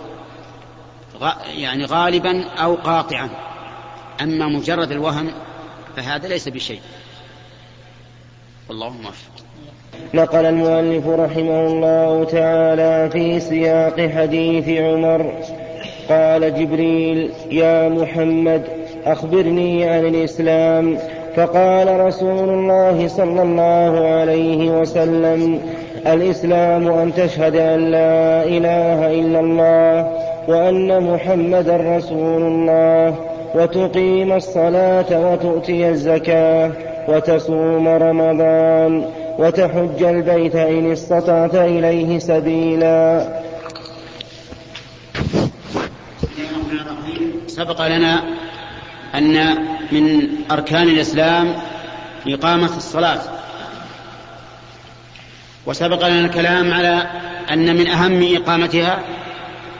يعني 1.55 1.85
غالبا 1.85 2.45
أو 2.49 2.75
قاطعا. 2.75 3.29
أما 4.21 4.47
مجرد 4.47 4.91
الوهم 4.91 5.31
فهذا 5.95 6.27
ليس 6.27 6.47
بشيء. 6.47 6.81
والله 8.69 8.89
موفق. 8.89 9.31
نقل 10.13 10.45
المؤلف 10.45 11.07
رحمه 11.07 11.67
الله 11.67 12.23
تعالى 12.23 13.09
في 13.11 13.39
سياق 13.39 14.11
حديث 14.15 14.69
عمر. 14.69 15.43
قال 16.11 16.53
جبريل 16.53 17.29
يا 17.51 17.89
محمد 17.89 18.61
أخبرني 19.05 19.89
عن 19.89 20.05
الإسلام. 20.05 20.97
فقال 21.35 21.99
رسول 21.99 22.49
الله 22.49 23.07
صلى 23.07 23.41
الله 23.41 24.07
عليه 24.07 24.79
وسلم 24.79 25.59
الإسلام 26.07 26.87
أن 26.87 27.13
تشهد 27.13 27.55
أن 27.55 27.91
لا 27.91 28.43
إله 28.43 29.11
إلا 29.19 29.39
الله 29.39 30.11
وأن 30.47 31.13
محمدا 31.13 31.77
رسول 31.97 32.41
الله 32.41 33.15
وتقيم 33.55 34.33
الصلاة 34.33 35.31
وتؤتي 35.31 35.89
الزكاة 35.89 36.71
وتصوم 37.07 37.87
رمضان 37.87 39.03
وتحج 39.39 40.03
البيت 40.03 40.55
إن 40.55 40.91
استطعت 40.91 41.55
إليه 41.55 42.19
سبيلا. 42.19 43.27
سبق 47.55 47.87
لنا 47.87 48.23
أن 49.15 49.65
من 49.91 50.29
أركان 50.51 50.83
الإسلام 50.83 51.55
إقامة 52.27 52.77
الصلاة. 52.77 53.21
وسبق 55.65 56.07
لنا 56.07 56.25
الكلام 56.25 56.73
على 56.73 57.07
أن 57.51 57.75
من 57.75 57.87
أهم 57.87 58.35
إقامتها 58.35 58.99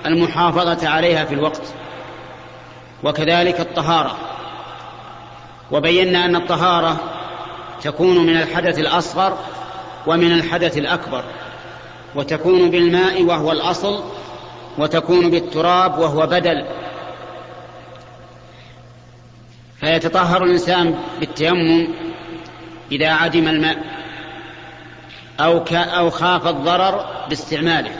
المحافظة 0.05 0.89
عليها 0.89 1.25
في 1.25 1.33
الوقت 1.33 1.61
وكذلك 3.03 3.59
الطهارة. 3.59 4.17
وبينا 5.71 6.25
أن 6.25 6.35
الطهارة 6.35 6.97
تكون 7.81 8.17
من 8.17 8.37
الحدث 8.37 8.79
الأصغر 8.79 9.37
ومن 10.07 10.31
الحدث 10.31 10.77
الأكبر 10.77 11.23
وتكون 12.15 12.69
بالماء 12.69 13.23
وهو 13.23 13.51
الأصل 13.51 14.03
وتكون 14.77 15.29
بالتراب 15.29 15.99
وهو 15.99 16.27
بدل. 16.27 16.65
فيتطهر 19.81 20.43
الإنسان 20.43 20.95
بالتيمم 21.19 21.87
إذا 22.91 23.09
عدم 23.09 23.47
الماء 23.47 23.77
أو 25.39 25.57
أو 25.73 26.09
خاف 26.09 26.47
الضرر 26.47 27.05
باستعماله. 27.29 27.91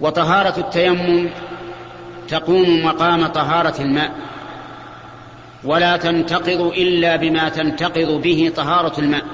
وطهارة 0.00 0.60
التيمم 0.60 1.30
تقوم 2.28 2.84
مقام 2.84 3.26
طهارة 3.26 3.80
الماء 3.80 4.12
ولا 5.64 5.96
تنتقض 5.96 6.60
إلا 6.60 7.16
بما 7.16 7.48
تنتقض 7.48 8.22
به 8.22 8.52
طهارة 8.56 9.00
الماء 9.00 9.24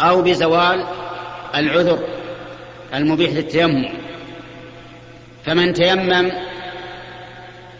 أو 0.00 0.22
بزوال 0.22 0.84
العذر 1.54 1.98
المبيح 2.94 3.32
للتيمم. 3.32 3.88
فمن 5.44 5.72
تيمم 5.72 6.32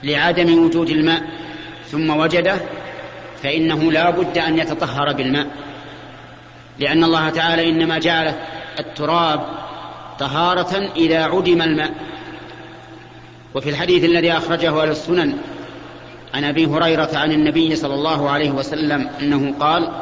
لعدم 0.02 0.64
وجود 0.64 0.90
الماء 0.90 1.22
ثم 1.86 2.10
وجده 2.10 2.56
فإنه 3.42 3.92
لا 3.92 4.10
بد 4.10 4.38
أن 4.38 4.58
يتطهر 4.58 5.12
بالماء. 5.12 5.46
لأن 6.78 7.04
الله 7.04 7.30
تعالى 7.30 7.70
إنما 7.70 7.98
جعل 7.98 8.34
التراب 8.78 9.46
طهارة 10.18 10.90
إذا 10.96 11.24
عدم 11.24 11.62
الماء. 11.62 11.94
وفي 13.54 13.70
الحديث 13.70 14.04
الذي 14.04 14.32
أخرجه 14.32 14.82
أهل 14.82 14.90
السنن 14.90 15.36
عن 16.34 16.44
أبي 16.44 16.66
هريرة 16.66 17.10
عن 17.14 17.32
النبي 17.32 17.76
صلى 17.76 17.94
الله 17.94 18.30
عليه 18.30 18.50
وسلم 18.50 19.10
أنه 19.20 19.54
قال 19.60 19.92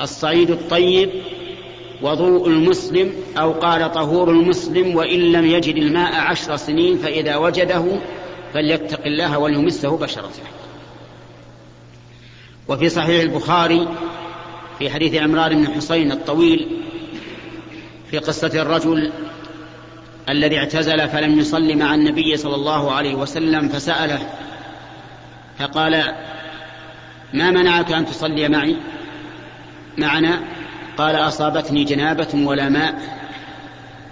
الصعيد 0.00 0.50
الطيب 0.50 1.10
وضوء 2.02 2.48
المسلم 2.48 3.12
أو 3.38 3.52
قال 3.52 3.92
طهور 3.92 4.30
المسلم 4.30 4.96
وإن 4.96 5.20
لم 5.20 5.46
يجد 5.46 5.76
الماء 5.76 6.14
عشر 6.14 6.56
سنين 6.56 6.98
فإذا 6.98 7.36
وجده 7.36 7.84
فليتق 8.54 9.06
الله 9.06 9.38
وليمسه 9.38 9.96
بشرته 9.96 10.42
وفي 12.68 12.88
صحيح 12.88 13.22
البخاري 13.22 13.88
في 14.78 14.90
حديث 14.90 15.14
عمران 15.14 15.64
بن 15.64 15.74
حسين 15.74 16.12
الطويل 16.12 16.82
في 18.10 18.18
قصة 18.18 18.50
الرجل 18.54 19.12
الذي 20.28 20.58
اعتزل 20.58 21.08
فلم 21.08 21.38
يصل 21.38 21.76
مع 21.76 21.94
النبي 21.94 22.36
صلى 22.36 22.54
الله 22.54 22.92
عليه 22.92 23.14
وسلم 23.14 23.68
فسأله 23.68 24.18
فقال 25.58 26.14
ما 27.32 27.50
منعك 27.50 27.92
أن 27.92 28.06
تصلي 28.06 28.48
معي؟ 28.48 28.76
معنا؟ 29.98 30.40
قال 30.98 31.16
أصابتني 31.16 31.84
جنابة 31.84 32.28
ولا 32.34 32.68
ماء. 32.68 33.16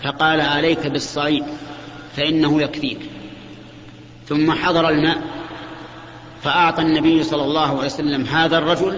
فقال 0.02 0.40
عليك 0.40 0.86
بالصعيد 0.86 1.44
فإنه 2.16 2.62
يكفيك. 2.62 2.98
ثم 4.28 4.52
حضر 4.52 4.88
الماء 4.88 5.22
فأعطى 6.42 6.82
النبي 6.82 7.22
صلى 7.22 7.42
الله 7.42 7.68
عليه 7.68 7.86
وسلم 7.86 8.24
هذا 8.24 8.58
الرجل 8.58 8.96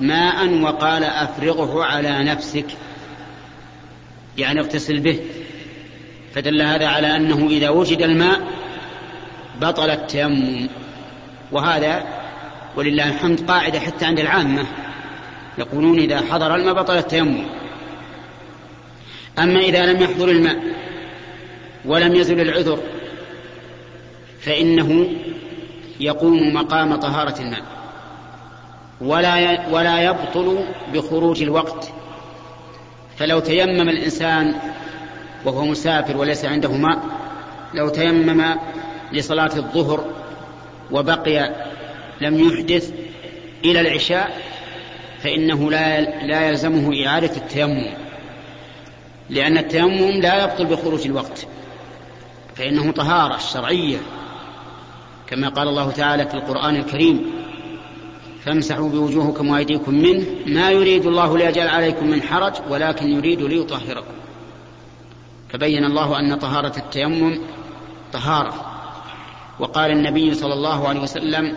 ماء 0.00 0.60
وقال 0.60 1.04
أفرغه 1.04 1.84
على 1.84 2.24
نفسك. 2.24 2.66
يعني 4.38 4.60
اغتسل 4.60 5.00
به. 5.00 5.20
فدل 6.34 6.62
هذا 6.62 6.86
على 6.86 7.16
أنه 7.16 7.46
إذا 7.50 7.68
وجد 7.68 8.02
الماء 8.02 8.40
بطل 9.60 9.90
التيمم. 9.90 10.68
وهذا 11.52 12.04
ولله 12.76 13.08
الحمد 13.08 13.50
قاعدة 13.50 13.80
حتى 13.80 14.04
عند 14.04 14.20
العامة. 14.20 14.66
يقولون 15.58 15.98
إذا 15.98 16.20
حضر 16.20 16.54
الماء 16.54 16.74
بطل 16.74 16.96
التيمم. 16.96 17.44
أما 19.38 19.60
إذا 19.60 19.86
لم 19.92 20.02
يحضر 20.02 20.30
الماء 20.30 20.58
ولم 21.84 22.14
يزل 22.14 22.40
العذر 22.40 22.78
فإنه 24.44 25.06
يقوم 26.00 26.54
مقام 26.54 26.96
طهارة 26.96 27.40
الماء. 27.40 27.62
ولا 29.00 29.68
ولا 29.70 30.00
يبطل 30.00 30.64
بخروج 30.94 31.42
الوقت. 31.42 31.88
فلو 33.16 33.40
تيمم 33.40 33.88
الإنسان 33.88 34.54
وهو 35.44 35.64
مسافر 35.64 36.16
وليس 36.16 36.44
عنده 36.44 36.72
ماء 36.72 36.98
لو 37.74 37.88
تيمم 37.88 38.54
لصلاة 39.12 39.56
الظهر 39.56 40.04
وبقي 40.90 41.50
لم 42.20 42.48
يحدث 42.48 42.92
إلى 43.64 43.80
العشاء 43.80 44.40
فإنه 45.22 45.70
لا 45.70 46.00
لا 46.26 46.48
يلزمه 46.48 47.06
إعادة 47.06 47.36
التيمم. 47.36 47.86
لأن 49.30 49.58
التيمم 49.58 50.20
لا 50.20 50.44
يبطل 50.44 50.66
بخروج 50.66 51.06
الوقت. 51.06 51.46
فإنه 52.56 52.92
طهارة 52.92 53.38
شرعية. 53.38 53.98
كما 55.34 55.48
قال 55.48 55.68
الله 55.68 55.90
تعالى 55.90 56.28
في 56.28 56.34
القرآن 56.34 56.76
الكريم 56.76 57.32
فامسحوا 58.44 58.88
بوجوهكم 58.88 59.48
وأيديكم 59.48 59.94
منه 59.94 60.26
ما 60.46 60.70
يريد 60.70 61.06
الله 61.06 61.38
ليجعل 61.38 61.68
عليكم 61.68 62.06
من 62.06 62.22
حرج 62.22 62.52
ولكن 62.70 63.08
يريد 63.08 63.42
ليطهركم. 63.42 64.14
فبين 65.48 65.84
الله 65.84 66.20
أن 66.20 66.38
طهارة 66.38 66.72
التيمم 66.76 67.38
طهارة. 68.12 68.54
وقال 69.60 69.90
النبي 69.90 70.34
صلى 70.34 70.54
الله 70.54 70.88
عليه 70.88 71.00
وسلم 71.00 71.56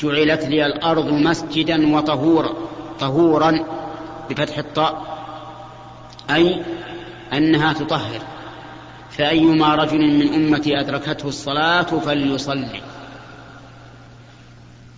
جعلت 0.00 0.44
لي 0.44 0.66
الأرض 0.66 1.12
مسجدا 1.12 1.96
وطهورا 1.96 2.50
طهورا 3.00 3.64
بفتح 4.30 4.58
الطاء 4.58 5.02
أي 6.30 6.62
أنها 7.32 7.72
تطهر. 7.72 8.20
فأيما 9.10 9.74
رجل 9.74 9.98
من 9.98 10.34
أمتي 10.34 10.80
أدركته 10.80 11.28
الصلاة 11.28 11.82
فليصلي. 11.82 12.82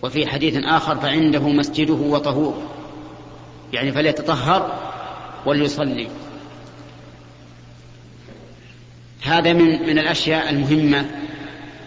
وفي 0.01 0.27
حديث 0.27 0.57
آخر 0.63 0.95
فعنده 0.95 1.39
مسجده 1.39 1.93
وطهور. 1.93 2.63
يعني 3.73 3.91
فليتطهر 3.91 4.79
وليصلي. 5.45 6.07
هذا 9.23 9.53
من 9.53 9.87
من 9.87 9.99
الأشياء 9.99 10.49
المهمة 10.49 11.05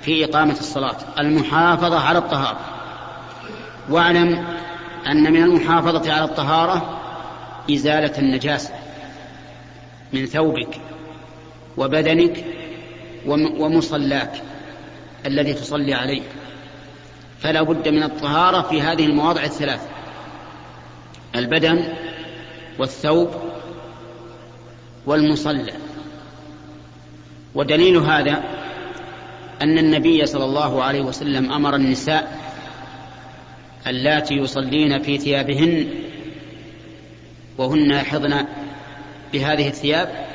في 0.02 0.24
إقامة 0.24 0.52
الصلاة. 0.60 0.96
المحافظة 1.18 2.00
على 2.00 2.18
الطهارة. 2.18 2.60
واعلم 3.90 4.46
أن 5.06 5.32
من 5.32 5.42
المحافظة 5.42 6.12
على 6.12 6.24
الطهارة 6.24 7.00
إزالة 7.70 8.18
النجاسة 8.18 8.74
من 10.12 10.26
ثوبك. 10.26 10.80
وبدنك 11.76 12.44
ومصلاك 13.58 14.42
الذي 15.26 15.52
تصلي 15.52 15.94
عليه. 15.94 16.22
فلا 17.38 17.62
بد 17.62 17.88
من 17.88 18.02
الطهارة 18.02 18.62
في 18.62 18.82
هذه 18.82 19.06
المواضع 19.06 19.42
الثلاث 19.44 19.80
البدن 21.34 21.84
والثوب 22.78 23.30
والمصلى. 25.06 25.72
ودليل 27.54 27.96
هذا 27.96 28.42
أن 29.62 29.78
النبي 29.78 30.26
صلى 30.26 30.44
الله 30.44 30.82
عليه 30.82 31.00
وسلم 31.00 31.52
أمر 31.52 31.74
النساء 31.74 32.40
اللاتي 33.86 34.34
يصلين 34.34 35.02
في 35.02 35.18
ثيابهن 35.18 35.88
وهن 37.58 37.90
يحضن 37.90 38.46
بهذه 39.32 39.68
الثياب 39.68 40.26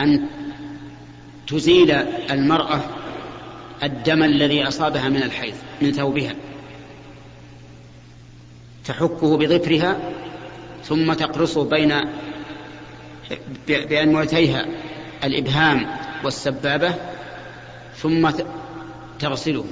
أن 0.00 0.26
تزيل 1.46 1.90
المرأة 2.30 2.80
الدم 3.82 4.22
الذي 4.22 4.68
أصابها 4.68 5.08
من 5.08 5.22
الحيض 5.22 5.54
من 5.82 5.92
ثوبها. 5.92 6.34
تحكه 8.84 9.36
بظفرها 9.36 10.00
ثم 10.84 11.12
تقرصه 11.12 11.64
بين 11.64 11.94
بأنوتيها 13.68 14.66
الإبهام 15.24 15.86
والسبابة 16.24 16.94
ثم 17.96 18.30
تغسله. 19.18 19.64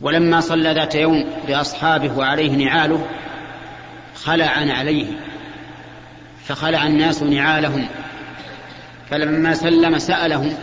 ولما 0.00 0.40
صلى 0.40 0.72
ذات 0.72 0.94
يوم 0.94 1.24
بأصحابه 1.48 2.18
وعليه 2.18 2.50
نعاله 2.50 3.06
خلع 4.14 4.46
عليه. 4.46 5.27
فخلع 6.44 6.86
الناس 6.86 7.22
نعالهم. 7.22 7.88
فلما 9.10 9.54
سلم 9.54 9.98
سألهم 9.98 10.54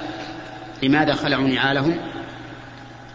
لماذا 0.83 1.13
خلعوا 1.13 1.47
نعالهم؟ 1.47 1.97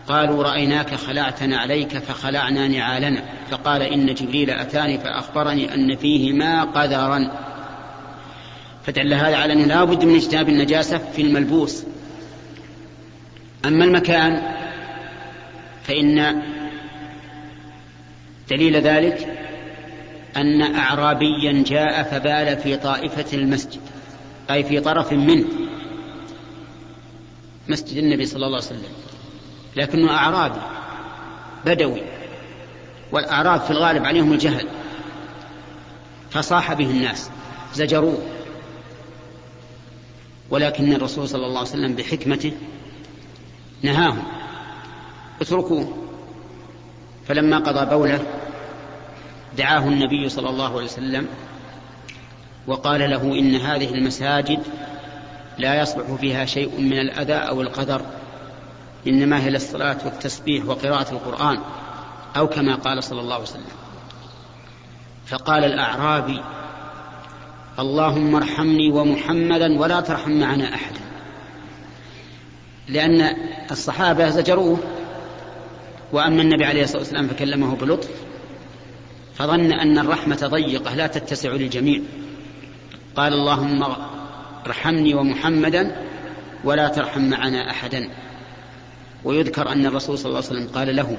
قالوا 0.09 0.43
رأيناك 0.43 0.95
خلعتنا 0.95 1.59
عليك 1.59 1.99
فخلعنا 1.99 2.69
نعالنا. 2.69 3.23
فقال 3.51 3.83
إن 3.83 4.15
جبريل 4.15 4.51
أتاني 4.51 4.99
فأخبرني 4.99 5.75
أن 5.75 5.97
فيهما 5.97 6.65
قذرا. 6.65 7.31
فدل 8.87 9.15
هذا 9.15 9.37
على 9.37 9.53
أنه 9.53 9.65
لا 9.65 9.85
بد 9.85 10.05
من 10.05 10.15
اجتناب 10.15 10.49
النجاسة 10.49 10.99
في 10.99 11.23
الملبوس. 11.23 11.85
أما 13.67 13.85
المكان 13.85 14.43
فإن 15.83 16.43
دليل 18.51 18.77
ذلك 18.77 19.40
أن 20.37 20.75
أعرابيا 20.75 21.65
جاء 21.67 22.03
فبال 22.03 22.57
في 22.57 22.77
طائفة 22.77 23.39
المسجد 23.39 23.81
أي 24.51 24.65
في 24.65 24.81
طرف 24.81 25.13
منه. 25.13 25.45
مسجد 27.69 27.97
النبي 27.97 28.27
صلى 28.27 28.47
الله 28.47 28.57
عليه 28.57 28.67
وسلم. 28.67 28.93
لكنه 29.77 30.11
أعرابي 30.11 30.61
بدوي. 31.67 32.03
والأعراب 33.13 33.61
في 33.61 33.71
الغالب 33.71 34.05
عليهم 34.05 34.33
الجهل. 34.33 34.67
فصاح 36.31 36.73
به 36.73 36.91
الناس 36.91 37.31
زجروه. 37.75 38.19
ولكن 40.51 40.93
الرسول 40.93 41.29
صلى 41.29 41.47
الله 41.47 41.59
عليه 41.59 41.69
وسلم 41.69 41.95
بحكمته 41.95 42.53
نهاهم. 43.83 44.23
اتركوه. 45.41 45.97
فلما 47.29 47.59
قضى 47.59 47.91
بوله 47.91 48.21
دعاه 49.59 49.89
النبي 49.89 50.29
صلى 50.29 50.49
الله 50.51 50.73
عليه 50.75 50.85
وسلم 50.85 51.27
وقال 52.67 53.11
له 53.11 53.23
إن 53.23 53.55
هذه 53.57 53.95
المساجد 53.95 54.61
لا 55.59 55.81
يصلح 55.81 56.15
فيها 56.21 56.45
شيء 56.45 56.81
من 56.81 56.99
الأذى 56.99 57.35
أو 57.35 57.63
القدر 57.63 58.03
إنما 59.07 59.45
هي 59.45 59.51
للصلاة 59.51 59.97
والتسبيح 60.05 60.65
وقراءة 60.65 61.13
القرآن 61.13 61.61
أو 62.37 62.47
كما 62.47 62.75
قال 62.75 63.05
صلى 63.05 63.21
الله 63.21 63.35
عليه 63.35 63.45
وسلم. 63.45 63.65
فقال 65.27 65.65
الأعرابي 65.65 66.41
اللهم 67.79 68.37
ارحمني 68.37 68.91
ومحمدا 68.91 69.81
ولا 69.81 70.01
ترحم 70.01 70.31
معنا 70.31 70.75
أحدا. 70.75 71.01
لأن 72.89 73.37
الصحابة 73.71 74.31
زجروه 74.31 74.79
وأما 76.13 76.43
النبي 76.43 76.65
عليه 76.65 76.83
الصلاة 76.83 76.99
والسلام 76.99 77.29
فكلمه 77.29 77.77
بلطف 77.77 78.11
فظن 79.41 79.73
أن 79.73 79.99
الرحمة 79.99 80.37
ضيقة 80.37 80.95
لا 80.95 81.07
تتسع 81.07 81.51
للجميع. 81.51 82.01
قال 83.17 83.33
اللهم 83.33 83.85
ارحمني 84.67 85.15
ومحمدا 85.15 85.97
ولا 86.65 86.89
ترحم 86.89 87.21
معنا 87.21 87.71
احدا. 87.71 88.11
ويذكر 89.25 89.73
أن 89.73 89.87
الرسول 89.87 90.19
صلى 90.19 90.27
الله 90.27 90.43
عليه 90.51 90.61
وسلم 90.61 90.69
قال 90.75 90.97
له 90.97 91.19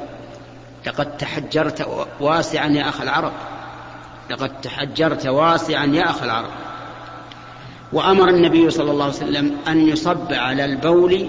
لقد 0.87 1.17
تحجرت 1.17 1.87
واسعا 2.19 2.67
يا 2.67 2.89
أخ 2.89 3.01
العرب 3.01 3.31
لقد 4.29 4.61
تحجرت 4.61 5.27
واسعا 5.27 5.85
يا 5.85 6.09
أخ 6.09 6.23
العرب. 6.23 6.51
وأمر 7.93 8.29
النبي 8.29 8.69
صلى 8.69 8.91
الله 8.91 9.03
عليه 9.05 9.13
وسلم 9.13 9.57
أن 9.67 9.87
يصب 9.87 10.33
على 10.33 10.65
البول 10.65 11.27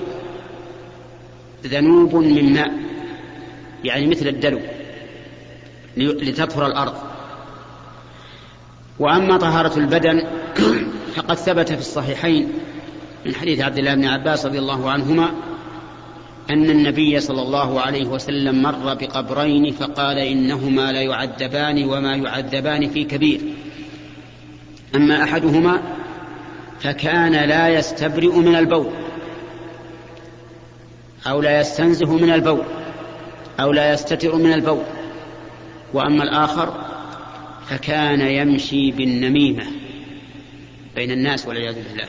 ذنوب 1.65 2.17
من 2.17 2.53
ماء 2.53 2.73
يعني 3.85 4.07
مثل 4.07 4.27
الدلو. 4.29 4.61
لتطهر 5.97 6.67
الأرض. 6.67 6.95
وأما 8.99 9.37
طهارة 9.37 9.79
البدن 9.79 10.27
فقد 11.15 11.37
ثبت 11.37 11.73
في 11.73 11.79
الصحيحين 11.79 12.49
من 13.27 13.35
حديث 13.35 13.61
عبد 13.61 13.79
الله 13.79 13.95
بن 13.95 14.05
عباس 14.05 14.47
رضي 14.47 14.59
الله 14.59 14.91
عنهما 14.91 15.31
أن 16.51 16.71
النبي 16.71 17.21
صلى 17.21 17.43
الله 17.43 17.81
عليه 17.81 18.07
وسلم 18.07 18.63
مر 18.63 18.95
بقبرين 18.95 19.73
فقال 19.73 20.19
إنهما 20.19 20.93
لا 20.93 21.01
يعذبان 21.01 21.85
وما 21.85 22.17
يعذبان 22.17 22.89
في 22.89 23.05
كبير. 23.05 23.41
أما 24.95 25.23
أحدهما 25.23 25.83
فكان 26.81 27.49
لا 27.49 27.69
يستبرئ 27.69 28.37
من 28.37 28.57
البول 28.57 28.91
أو 31.27 31.41
لا 31.41 31.61
يستنزه 31.61 32.17
من 32.17 32.31
البول 32.31 32.65
أو 33.61 33.73
لا 33.73 33.93
يستتر 33.93 34.37
من 34.37 34.53
البول. 34.53 34.83
وأما 35.95 36.23
الآخر 36.23 36.85
فكان 37.69 38.21
يمشي 38.21 38.91
بالنميمة 38.91 39.65
بين 40.95 41.11
الناس 41.11 41.47
والعياذ 41.47 41.75
بالله. 41.75 42.09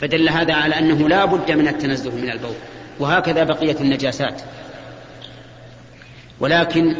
فدل 0.00 0.28
هذا 0.28 0.54
على 0.54 0.78
أنه 0.78 1.08
لا 1.08 1.24
بد 1.24 1.52
من 1.52 1.68
التنزه 1.68 2.10
من 2.10 2.30
البول 2.30 2.54
وهكذا 3.00 3.44
بقية 3.44 3.76
النجاسات. 3.80 4.42
ولكن 6.40 6.96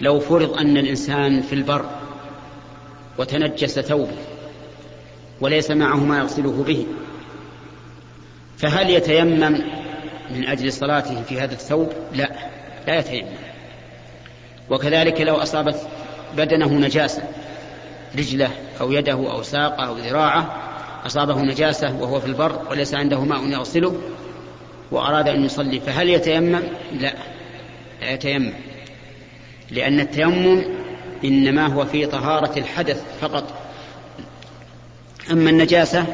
لو 0.00 0.20
فرض 0.20 0.58
أن 0.58 0.76
الإنسان 0.76 1.42
في 1.42 1.52
البر 1.52 1.90
وتنجس 3.18 3.80
ثوبه 3.80 4.16
وليس 5.40 5.70
معه 5.70 6.04
ما 6.04 6.18
يغسله 6.18 6.64
به 6.66 6.86
فهل 8.58 8.90
يتيمم 8.90 9.62
من 10.30 10.48
أجل 10.48 10.72
صلاته 10.72 11.22
في 11.22 11.40
هذا 11.40 11.52
الثوب؟ 11.52 11.92
لا 12.14 12.30
لا 12.86 12.98
يتيمم. 12.98 13.45
وكذلك 14.70 15.20
لو 15.20 15.36
أصابت 15.36 15.76
بدنه 16.36 16.72
نجاسة 16.72 17.22
رجله 18.18 18.50
أو 18.80 18.92
يده 18.92 19.12
أو 19.12 19.42
ساقه 19.42 19.86
أو 19.86 19.96
ذراعه 19.96 20.62
أصابه 21.06 21.42
نجاسة 21.42 21.96
وهو 22.00 22.20
في 22.20 22.26
البر 22.26 22.60
وليس 22.70 22.94
عنده 22.94 23.20
ماء 23.20 23.46
يغسله 23.46 24.00
وأراد 24.90 25.28
أن 25.28 25.44
يصلي 25.44 25.80
فهل 25.80 26.08
يتيمم؟ 26.08 26.62
لا 27.00 27.14
لا 28.00 28.10
يتيمم 28.10 28.52
لأن 29.70 30.00
التيمم 30.00 30.64
إنما 31.24 31.66
هو 31.66 31.84
في 31.84 32.06
طهارة 32.06 32.58
الحدث 32.58 33.02
فقط 33.20 33.44
أما 35.30 35.50
النجاسة 35.50 36.06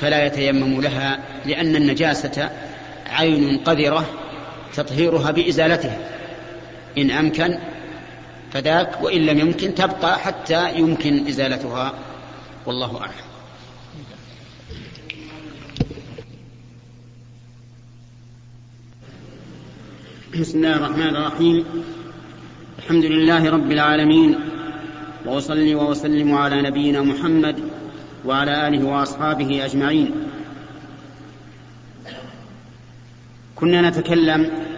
فلا 0.00 0.26
يتيمم 0.26 0.80
لها 0.80 1.18
لأن 1.46 1.76
النجاسة 1.76 2.50
عين 3.10 3.58
قذرة 3.58 4.04
تطهيرها 4.74 5.30
بإزالتها 5.30 5.98
إن 6.98 7.10
أمكن 7.10 7.58
فذاك 8.52 9.02
وإن 9.02 9.26
لم 9.26 9.38
يمكن 9.38 9.74
تبقى 9.74 10.18
حتى 10.18 10.78
يمكن 10.78 11.26
إزالتها. 11.26 11.94
والله 12.66 13.00
أعلم. 13.00 13.12
بسم 20.40 20.58
الله 20.58 20.76
الرحمن 20.76 21.16
الرحيم. 21.16 21.64
الحمد 22.78 23.04
لله 23.04 23.50
رب 23.50 23.72
العالمين. 23.72 24.38
وأصلي 25.26 25.74
وأسلم 25.74 26.34
على 26.34 26.62
نبينا 26.62 27.02
محمد 27.02 27.56
وعلى 28.24 28.68
آله 28.68 28.84
وأصحابه 28.84 29.64
أجمعين. 29.64 30.10
كنا 33.56 33.90
نتكلم 33.90 34.69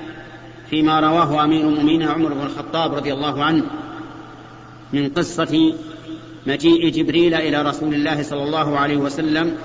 فيما 0.73 1.01
رواه 1.01 1.45
أمير 1.45 1.61
المؤمنين 1.61 2.03
عمر 2.03 2.35
بن 2.35 2.41
الخطاب 2.41 2.95
رضي 2.95 3.13
الله 3.13 3.45
عنه 3.45 3.65
من 4.93 5.09
قصة 5.09 5.75
مجيء 6.47 6.91
جبريل 6.91 7.35
إلى 7.35 7.63
رسول 7.63 7.95
الله 7.95 8.23
صلى 8.23 8.43
الله 8.45 8.79
عليه 8.79 8.97
وسلم 8.97 9.57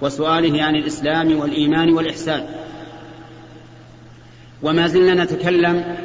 وسؤاله 0.00 0.62
عن 0.62 0.76
الإسلام 0.76 1.38
والإيمان 1.38 1.92
والإحسان. 1.92 2.46
وما 4.62 4.86
زلنا 4.86 5.24
نتكلم 5.24 5.96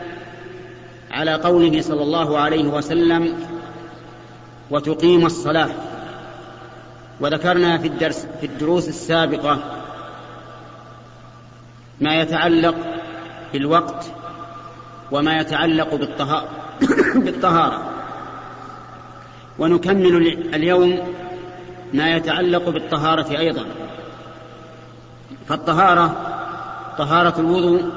على 1.11 1.33
قوله 1.33 1.81
صلى 1.81 2.03
الله 2.03 2.37
عليه 2.37 2.67
وسلم 2.67 3.37
وتقيم 4.71 5.25
الصلاة. 5.25 5.69
وذكرنا 7.19 7.77
في 7.77 7.87
الدرس 7.87 8.27
في 8.39 8.45
الدروس 8.45 8.87
السابقة 8.87 9.59
ما 12.01 12.21
يتعلق 12.21 12.88
بالوقت 13.53 14.05
وما 15.11 15.39
يتعلق 15.39 15.95
بالطهارة. 17.25 17.89
ونكمل 19.59 20.15
اليوم 20.53 20.99
ما 21.93 22.15
يتعلق 22.15 22.69
بالطهارة 22.69 23.37
أيضا. 23.37 23.65
فالطهارة 25.47 26.15
طهارة 26.97 27.39
الوضوء 27.39 27.91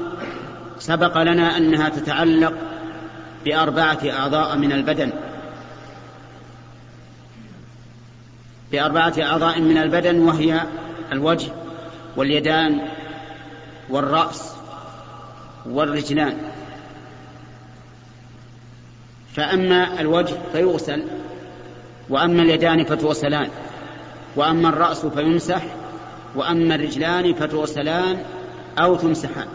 سبق 0.79 1.23
لنا 1.23 1.57
أنها 1.57 1.89
تتعلق 1.89 2.53
بأربعة 3.45 3.99
أعضاء 4.05 4.57
من 4.57 4.73
البدن. 4.73 5.13
بأربعة 8.73 9.15
أعضاء 9.23 9.61
من 9.61 9.79
البدن 9.79 10.19
وهي 10.19 10.61
الوجه 11.13 11.53
واليدان 12.17 12.89
والرأس 13.91 14.62
والرجلان. 15.67 16.37
فأما 19.33 20.01
الوجه 20.01 20.35
فيغسل 20.53 21.03
وأما 22.09 22.43
اليدان 22.43 22.85
فتغسلان 22.85 23.49
وأما 24.37 24.69
الرأس 24.69 25.07
فيمسح 25.07 25.63
وأما 26.35 26.75
الرجلان 26.75 27.35
فتغسلان 27.35 28.23
أو 28.79 28.97
تمسحان. 28.97 29.49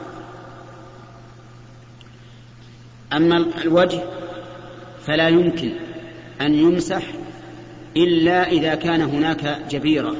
أما 3.13 3.37
الوجه 3.37 3.99
فلا 5.05 5.27
يمكن 5.27 5.71
أن 6.41 6.53
يمسح 6.53 7.03
إلا 7.97 8.47
إذا 8.47 8.75
كان 8.75 9.01
هناك 9.01 9.61
جبيرة 9.69 10.15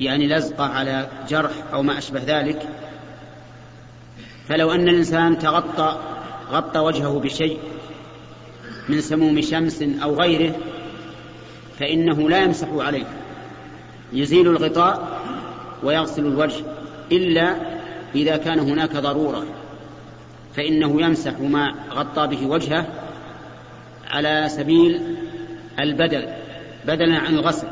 يعني 0.00 0.28
لزقة 0.28 0.64
على 0.64 1.08
جرح 1.28 1.52
أو 1.72 1.82
ما 1.82 1.98
أشبه 1.98 2.22
ذلك 2.26 2.68
فلو 4.48 4.72
أن 4.72 4.88
الإنسان 4.88 5.38
تغطى 5.38 5.98
غطى 6.50 6.78
وجهه 6.78 7.20
بشيء 7.20 7.58
من 8.88 9.00
سموم 9.00 9.40
شمس 9.40 9.82
أو 10.02 10.14
غيره 10.14 10.54
فإنه 11.78 12.28
لا 12.28 12.42
يمسح 12.42 12.68
عليه. 12.72 13.04
يزيل 14.12 14.48
الغطاء 14.48 15.20
ويغسل 15.82 16.26
الوجه 16.26 16.64
إلا 17.12 17.56
إذا 18.14 18.36
كان 18.36 18.58
هناك 18.58 18.96
ضرورة. 18.96 19.44
فإنه 20.56 21.02
يمسح 21.02 21.40
ما 21.40 21.74
غطى 21.90 22.26
به 22.26 22.46
وجهه 22.46 22.86
على 24.10 24.48
سبيل 24.48 25.16
البدل 25.80 26.28
بدلا 26.86 27.18
عن 27.18 27.34
الغسل. 27.34 27.68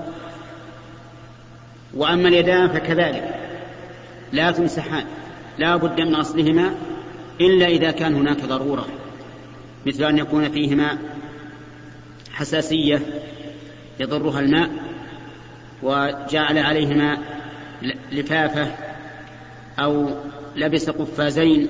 وأما 1.95 2.29
اليدان 2.29 2.69
فكذلك 2.69 3.35
لا 4.33 4.51
تمسحان. 4.51 5.05
لا 5.61 5.77
بد 5.77 6.01
من 6.01 6.17
غسلهما 6.17 6.75
إلا 7.41 7.67
إذا 7.67 7.91
كان 7.91 8.15
هناك 8.15 8.45
ضرورة 8.45 8.87
مثل 9.87 10.05
أن 10.05 10.19
يكون 10.19 10.49
فيهما 10.49 10.99
حساسية 12.33 13.03
يضرها 14.01 14.41
الماء 14.41 14.71
وجعل 15.83 16.59
عليهما 16.59 17.19
لفافة 18.13 18.75
أو 19.79 20.11
لبس 20.57 20.91
قفازين 20.91 21.69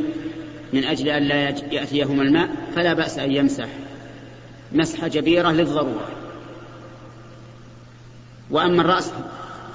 من 0.72 0.84
أجل 0.84 1.08
أن 1.08 1.22
لا 1.22 1.48
يأتيهما 1.72 2.22
الماء 2.22 2.48
فلا 2.74 2.92
بأس 2.92 3.18
أن 3.18 3.32
يمسح. 3.32 3.68
مسح 4.72 5.06
جبيرة 5.06 5.52
للضرورة. 5.52 6.08
وأما 8.50 8.82
الرأس 8.82 9.12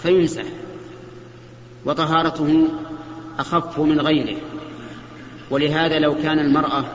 فيمسح. 0.03 0.43
وطهارته 1.85 2.67
أخف 3.39 3.79
من 3.79 4.01
غيره. 4.01 4.37
ولهذا 5.49 5.99
لو 5.99 6.15
كان 6.15 6.39
المرأة 6.39 6.85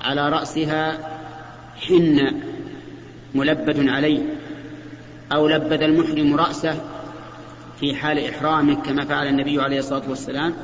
على 0.00 0.28
رأسها 0.28 0.98
حن 1.88 2.40
ملبد 3.34 3.88
عليه 3.88 4.20
أو 5.32 5.48
لبد 5.48 5.82
المحرم 5.82 6.36
رأسه 6.36 6.80
في 7.80 7.94
حال 7.94 8.18
إحرامه 8.18 8.74
كما 8.74 9.04
فعل 9.04 9.26
النبي 9.26 9.60
عليه 9.60 9.78
الصلاة 9.78 10.02
والسلام 10.08 10.54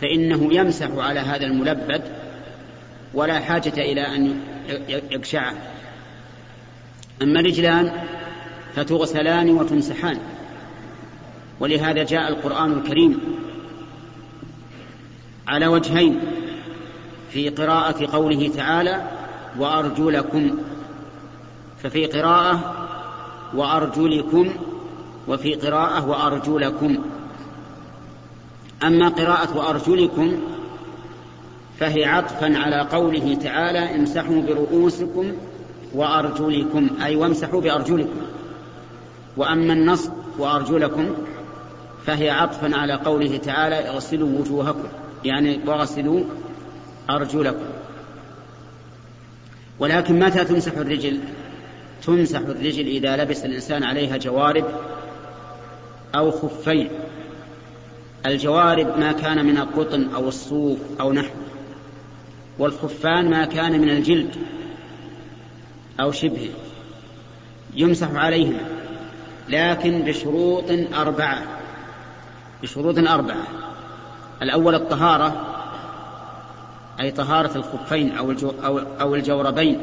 فإنه 0.00 0.54
يمسح 0.54 0.90
على 0.90 1.20
هذا 1.20 1.46
الملبد 1.46 2.02
ولا 3.14 3.40
حاجة 3.40 3.72
إلى 3.78 4.00
أن 4.00 4.40
يقشعه. 4.88 5.54
أما 7.22 7.40
الرجلان 7.40 7.92
فتغسلان 8.74 9.50
وتمسحان. 9.50 10.18
ولهذا 11.60 12.04
جاء 12.04 12.28
القرآن 12.28 12.72
الكريم 12.72 13.39
على 15.50 15.66
وجهين 15.66 16.20
في 17.30 17.48
قراءة 17.48 18.06
قوله 18.12 18.50
تعالى 18.56 19.02
وأرجلكم 19.58 20.58
ففي 21.82 22.06
قراءة 22.06 22.74
وأرجلكم 23.54 24.52
وفي 25.28 25.54
قراءة 25.54 26.08
وأرجلكم. 26.08 26.98
أما 28.82 29.08
قراءة 29.08 29.56
وأرجلكم 29.56 30.40
فهي 31.78 32.04
عطفا 32.04 32.58
على 32.58 32.80
قوله 32.80 33.34
تعالى 33.34 33.94
امسحوا 33.94 34.42
برؤوسكم 34.42 35.32
وأرجلكم 35.94 36.90
أي 37.02 37.16
وامسحوا 37.16 37.60
بأرجلكم. 37.60 38.20
وأما 39.36 39.72
النص 39.72 40.10
وأرجلكم 40.38 41.14
فهي 42.06 42.30
عطفا 42.30 42.76
على 42.76 42.92
قوله 42.92 43.36
تعالى 43.36 43.88
اغسلوا 43.88 44.38
وجوهكم. 44.40 44.88
يعني 45.24 45.60
واغسلوا 45.66 46.24
أرجلكم. 47.10 47.66
ولكن 49.78 50.18
متى 50.18 50.44
تمسح 50.44 50.72
الرجل؟ 50.72 51.20
تمسح 52.06 52.38
الرجل 52.38 52.86
إذا 52.86 53.16
لبس 53.16 53.44
الإنسان 53.44 53.82
عليها 53.82 54.16
جوارب 54.16 54.64
أو 56.14 56.30
خفين. 56.30 56.88
الجوارب 58.26 58.98
ما 58.98 59.12
كان 59.12 59.46
من 59.46 59.58
القطن 59.58 60.08
أو 60.14 60.28
الصوف 60.28 60.78
أو 61.00 61.12
نحو 61.12 61.34
والخفان 62.58 63.30
ما 63.30 63.44
كان 63.44 63.80
من 63.80 63.90
الجلد 63.90 64.36
أو 66.00 66.12
شبهه 66.12 66.50
يمسح 67.76 68.10
عليهما 68.14 68.60
لكن 69.48 70.02
بشروط 70.02 70.64
أربعة 70.94 71.42
بشروط 72.62 72.98
أربعة. 72.98 73.69
الأول 74.42 74.74
الطهارة 74.74 75.46
أي 77.00 77.10
طهارة 77.10 77.56
الخفين 77.56 78.12
أو, 78.12 78.34
أو 79.00 79.14
الجوربين. 79.14 79.80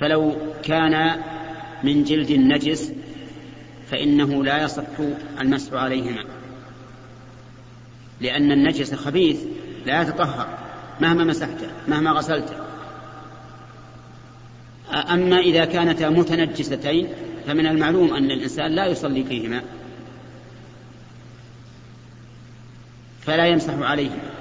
فلو 0.00 0.36
كان 0.62 1.22
من 1.84 2.04
جلد 2.04 2.30
النجس 2.30 2.92
فإنه 3.90 4.44
لا 4.44 4.62
يصح 4.62 4.82
المسح 5.40 5.72
عليهما. 5.72 6.24
لأن 8.20 8.52
النجس 8.52 8.94
خبيث 8.94 9.40
لا 9.86 10.02
يتطهر 10.02 10.48
مهما 11.00 11.24
مسحته 11.24 11.68
مهما 11.88 12.10
غسلته. 12.10 12.56
أما 14.92 15.38
إذا 15.38 15.64
كانتا 15.64 16.08
متنجستين 16.08 17.08
فمن 17.46 17.66
المعلوم 17.66 18.14
أن 18.14 18.30
الإنسان 18.30 18.72
لا 18.72 18.86
يصلي 18.86 19.24
فيهما. 19.24 19.62
فلا 23.26 23.46
يمسح 23.46 23.74
عليهما 23.78 24.36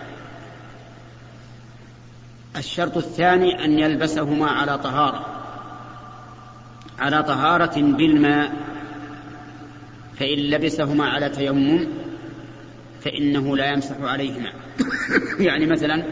الشرط 2.58 2.98
الثاني 2.98 3.65
أن 3.65 3.80
يلبسهما 3.80 4.48
على 4.48 4.78
طهارة. 4.78 5.26
على 7.00 7.24
طهارة 7.24 7.82
بالماء. 7.82 8.52
فإن 10.19 10.38
لبسهما 10.38 11.10
على 11.10 11.30
تيمم 11.30 11.88
فإنه 13.02 13.58
لا 13.58 13.71
يمسح 13.71 13.95
عليهما. 14.02 14.50
يعني 15.48 15.65
مثلا 15.65 16.04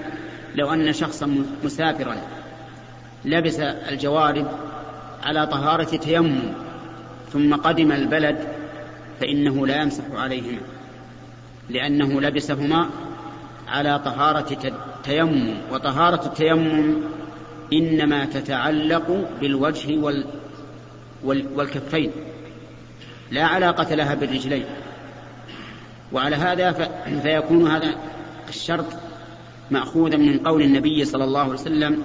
لو 0.55 0.73
أن 0.73 0.93
شخصا 0.93 1.45
مسافرا 1.63 2.17
لبس 3.25 3.59
الجوارب 3.59 4.47
على 5.23 5.47
طهارة 5.47 5.97
تيمم 5.97 6.53
ثم 7.33 7.55
قدم 7.55 7.91
البلد 7.91 8.47
فإنه 9.19 9.67
لا 9.67 9.81
يمسح 9.81 10.03
عليهما. 10.13 10.59
لأنه 11.69 12.21
لبسهما 12.21 12.89
على 13.67 13.99
طهارة 13.99 14.73
تيمم 15.03 15.53
وطهارة 15.71 16.25
التيمم 16.25 16.95
إنما 17.73 18.25
تتعلق 18.25 19.27
بالوجه 19.41 19.97
وال 19.97 20.25
والكفين 21.23 22.11
لا 23.31 23.45
علاقة 23.45 23.95
لها 23.95 24.15
بالرجلين. 24.15 24.65
وعلى 26.11 26.35
هذا 26.35 26.71
فيكون 27.21 27.67
هذا 27.67 27.95
الشرط 28.49 28.85
مأخوذا 29.71 30.17
من 30.17 30.39
قول 30.39 30.61
النبي 30.61 31.05
صلى 31.05 31.23
الله 31.23 31.41
عليه 31.41 31.53
وسلم 31.53 32.03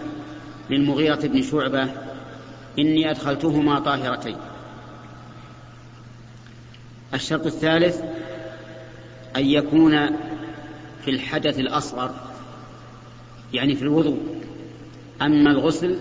للمغيرة 0.71 1.21
بن 1.27 1.43
شعبة 1.43 1.89
إني 2.79 3.11
أدخلتهما 3.11 3.79
طاهرتين. 3.81 4.37
الشرط 7.15 7.47
الثالث 7.47 8.03
أن 9.37 9.47
يكون 9.47 10.07
في 11.05 11.11
الحدث 11.11 11.59
الأصغر 11.59 12.15
يعني 13.53 13.75
في 13.75 13.83
الوضوء. 13.83 14.19
أما 15.23 15.51
الغسل 15.51 15.99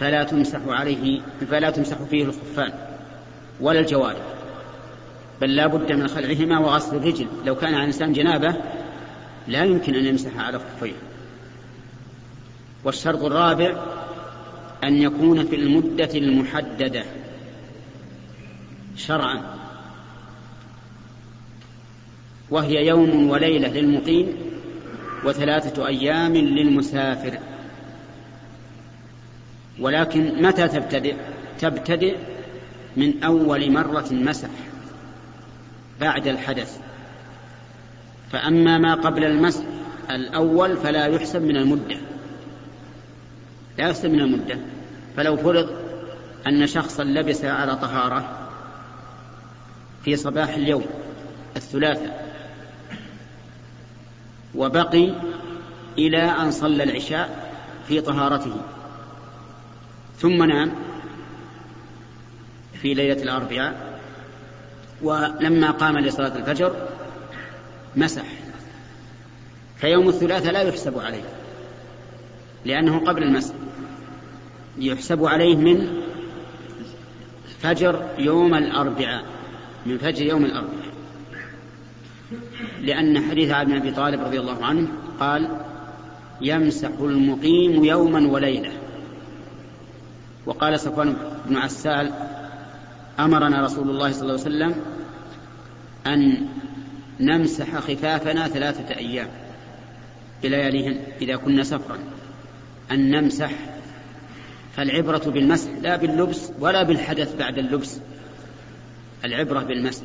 فلا 0.00 0.24
تمسح 0.24 0.60
عليه 0.66 1.20
فلا 1.50 1.70
تمسح 1.70 1.96
فيه 1.96 2.24
الخفان 2.24 2.72
ولا 3.60 3.80
الجوارح 3.80 4.22
بل 5.40 5.56
لا 5.56 5.66
بد 5.66 5.92
من 5.92 6.08
خلعهما 6.08 6.58
وغسل 6.58 6.96
الرجل. 6.96 7.26
لو 7.44 7.54
كان 7.54 7.74
على 7.74 7.82
الإنسان 7.82 8.12
جنابة 8.12 8.56
لا 9.48 9.64
يمكن 9.64 9.94
أن 9.94 10.04
يمسح 10.04 10.36
على 10.36 10.58
خفيه 10.58 10.92
والشرط 12.84 13.24
الرابع 13.24 13.82
أن 14.84 15.02
يكون 15.02 15.46
في 15.46 15.56
المدة 15.56 16.10
المحددة 16.14 17.04
شرعا. 18.96 19.63
وهي 22.54 22.86
يوم 22.86 23.30
وليلة 23.30 23.68
للمقيم 23.68 24.36
وثلاثة 25.24 25.86
أيام 25.86 26.36
للمسافر. 26.36 27.38
ولكن 29.80 30.42
متى 30.42 30.68
تبتدئ؟ 30.68 31.16
تبتدئ 31.60 32.16
من 32.96 33.24
أول 33.24 33.70
مرة 33.70 34.06
مسح 34.10 34.48
بعد 36.00 36.26
الحدث. 36.26 36.78
فأما 38.32 38.78
ما 38.78 38.94
قبل 38.94 39.24
المسح 39.24 39.62
الأول 40.10 40.76
فلا 40.76 41.06
يحسب 41.06 41.42
من 41.42 41.56
المدة. 41.56 41.96
لا 43.78 43.88
يحسب 43.88 44.10
من 44.10 44.20
المدة. 44.20 44.58
فلو 45.16 45.36
فرض 45.36 45.70
أن 46.46 46.66
شخصا 46.66 47.04
لبس 47.04 47.44
على 47.44 47.76
طهارة 47.76 48.48
في 50.04 50.16
صباح 50.16 50.48
اليوم 50.48 50.84
الثلاثاء 51.56 52.23
وبقي 54.56 55.14
إلى 55.98 56.22
أن 56.22 56.50
صلى 56.50 56.82
العشاء 56.82 57.54
في 57.88 58.00
طهارته. 58.00 58.56
ثم 60.18 60.44
نام 60.44 60.72
في 62.72 62.94
ليلة 62.94 63.22
الأربعاء 63.22 64.00
ولما 65.02 65.70
قام 65.70 65.98
لصلاة 65.98 66.36
الفجر 66.36 66.88
مسح. 67.96 68.24
فيوم 69.76 70.08
الثلاثاء 70.08 70.52
لا 70.52 70.62
يحسب 70.62 70.98
عليه 70.98 71.24
لأنه 72.64 72.98
قبل 72.98 73.22
المسح. 73.22 73.54
يحسب 74.78 75.24
عليه 75.24 75.56
من 75.56 76.02
فجر 77.60 78.08
يوم 78.18 78.54
الأربعاء 78.54 79.24
من 79.86 79.98
فجر 79.98 80.26
يوم 80.26 80.44
الأربعاء. 80.44 80.94
لأن 82.82 83.30
حديث 83.30 83.50
عبد 83.50 83.72
أبي 83.72 83.90
طالب 83.90 84.20
رضي 84.20 84.40
الله 84.40 84.64
عنه 84.64 84.88
قال 85.20 85.48
يمسح 86.40 86.90
المقيم 87.00 87.84
يوما 87.84 88.28
وليلة. 88.28 88.72
وقال 90.46 90.80
صفوان 90.80 91.16
بن 91.46 91.56
عسال 91.56 92.12
أمرنا 93.20 93.64
رسول 93.64 93.90
الله 93.90 94.12
صلى 94.12 94.22
الله 94.22 94.32
عليه 94.32 94.42
وسلم 94.42 94.74
أن 96.06 96.46
نمسح 97.20 97.78
خفافنا 97.78 98.48
ثلاثة 98.48 98.96
أيام 98.96 99.28
بلياليهن 100.42 101.00
إذا 101.20 101.36
كنا 101.36 101.62
سفرا. 101.62 101.98
أن 102.92 103.10
نمسح 103.10 103.50
فالعبرة 104.76 105.30
بالمسح 105.30 105.70
لا 105.82 105.96
باللبس 105.96 106.50
ولا 106.60 106.82
بالحدث 106.82 107.36
بعد 107.36 107.58
اللبس 107.58 108.00
العبرة 109.24 109.60
بالمسح. 109.60 110.04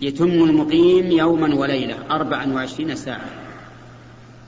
يتم 0.00 0.28
المقيم 0.28 1.12
يوما 1.12 1.54
وليلة 1.54 1.96
أربعا 2.10 2.52
وعشرين 2.52 2.94
ساعة. 2.94 3.30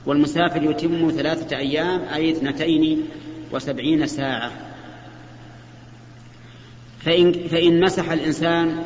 والمسافر 0.05 0.63
يتم 0.63 1.11
ثلاثة 1.11 1.57
أيام 1.57 2.01
أي 2.13 2.31
اثنتين 2.31 3.03
وسبعين 3.51 4.07
ساعة. 4.07 4.51
فإن, 6.99 7.33
فإن 7.33 7.81
مسح 7.81 8.11
الإنسان 8.11 8.83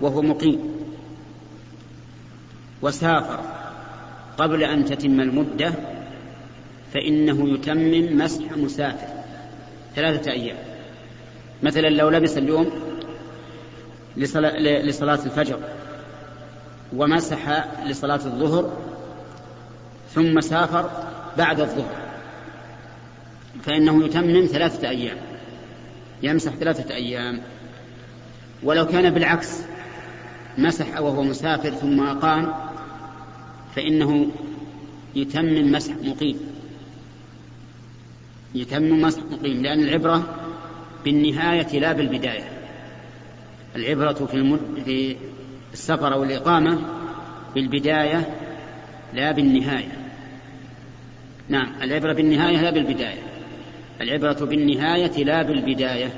وهو 0.00 0.22
مقيم 0.22 0.60
وسافر 2.82 3.40
قبل 4.38 4.62
أن 4.62 4.84
تتم 4.84 5.20
المدة 5.20 5.74
فإنه 6.94 7.48
يتمم 7.54 8.16
مسح 8.16 8.56
مسافر 8.56 9.08
ثلاثة 9.96 10.30
أيام. 10.30 10.56
مثلا 11.62 11.88
لو 11.88 12.08
لبس 12.08 12.38
اليوم 12.38 12.70
لصلاة 14.16 15.24
الفجر. 15.26 15.58
ومسح 16.96 17.68
لصلاة 17.86 18.14
الظهر 18.26 18.72
ثم 20.14 20.40
سافر 20.40 20.90
بعد 21.38 21.60
الظهر. 21.60 22.04
فإنه 23.62 24.04
يتمم 24.04 24.46
ثلاثة 24.46 24.88
أيام. 24.88 25.16
يمسح 26.22 26.52
ثلاثة 26.52 26.94
أيام. 26.94 27.40
ولو 28.62 28.86
كان 28.86 29.10
بالعكس 29.10 29.60
مسح 30.58 31.00
وهو 31.00 31.22
مسافر 31.22 31.70
ثم 31.70 32.00
أقام 32.00 32.54
فإنه 33.76 34.26
يتمم 35.14 35.72
مسح 35.72 35.92
مقيم. 36.02 36.40
يتمم 38.54 39.02
مسح 39.02 39.22
مقيم 39.22 39.62
لأن 39.62 39.80
العبرة 39.80 40.22
بالنهاية 41.04 41.80
لا 41.80 41.92
بالبداية. 41.92 42.53
العبرة 43.76 44.26
في. 44.26 44.58
في 44.84 45.16
السفر 45.72 46.14
أو 46.14 46.22
الإقامة 46.22 46.78
بالبداية 47.54 48.28
لا 49.14 49.32
بالنهاية. 49.32 49.92
نعم 51.48 51.72
العبرة 51.82 52.12
بالنهاية 52.12 52.60
لا 52.60 52.70
بالبداية. 52.70 53.22
العبرة 54.00 54.46
بالنهاية 54.46 55.24
لا 55.24 55.42
بالبداية. 55.42 56.10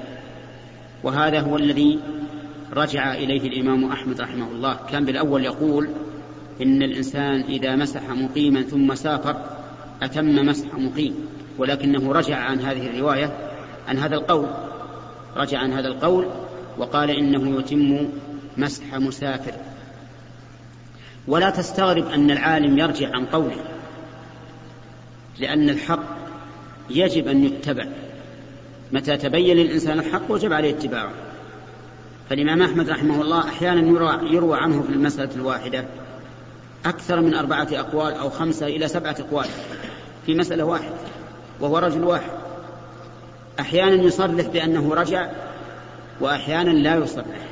وهذا 1.03 1.41
هو 1.41 1.57
الذي 1.57 1.99
رجع 2.73 3.15
إليه 3.15 3.49
الإمام 3.49 3.93
أحمد 3.93 4.21
رحمه 4.21 4.47
الله. 4.51 4.79
كان 4.91 5.05
بالأول 5.05 5.45
يقول 5.45 5.89
إن 6.63 6.83
الإنسان 6.83 7.41
إذا 7.41 7.77
مسح 7.77 8.11
مقيما 8.11 8.63
ثم 8.63 8.95
سافر 8.95 9.37
أتم 10.03 10.47
مسح 10.47 10.75
مقيم. 10.75 11.15
ولكنه 11.59 12.13
رجع 12.13 12.37
عن 12.37 12.61
هذه 12.61 12.87
الرواية 12.87 13.37
عن 13.89 13.99
هذا 13.99 14.15
القول. 14.15 14.49
رجع 15.37 15.59
عن 15.59 15.73
هذا 15.73 15.89
القول 15.89 16.27
وقال 16.79 17.11
إنه 17.11 17.59
يتم 17.59 18.09
مسح 18.57 18.95
مسافر. 18.95 19.53
ولا 21.29 21.51
تستغرب 21.51 22.07
أن 22.09 22.31
العالم 22.31 22.79
يرجع 22.79 23.09
عن 23.15 23.27
قوله 23.27 23.57
لأن 25.39 25.71
الحق 25.71 26.05
يجب 26.91 27.29
أن 27.29 27.45
يتبع. 27.45 27.87
متى 28.93 29.17
تبين 29.17 29.57
للإنسان 29.57 29.99
الحق 29.99 30.31
وجب 30.31 30.53
عليه 30.53 30.71
اتباعه. 30.71 31.13
فالإمام 32.31 32.63
أحمد 32.63 32.91
رحمه 32.91 33.23
الله 33.23 33.49
أحيانا 33.49 33.89
يروى, 33.89 34.33
يروى 34.35 34.59
عنه 34.59 34.83
في 34.83 34.93
المسألة 34.93 35.35
الواحدة 35.35 35.85
أكثر 36.85 37.21
من 37.21 37.35
أربعة 37.35 37.69
أقوال 37.73 38.15
أو 38.15 38.31
خمسة 38.31 38.67
إلى 38.67 38.89
سبعة 38.89 39.17
أقوال 39.21 39.47
في 40.27 40.35
مسألة 40.35 40.65
واحدة 40.65 40.95
وهو 41.61 41.79
رجل 41.79 42.05
واحد. 42.05 42.31
أحيانا 43.61 44.03
يصرح 44.03 44.47
بأنه 44.47 44.95
رجع 44.95 45.31
وأحيانا 46.21 46.71
لا 46.71 46.97
يصرح. 46.97 47.47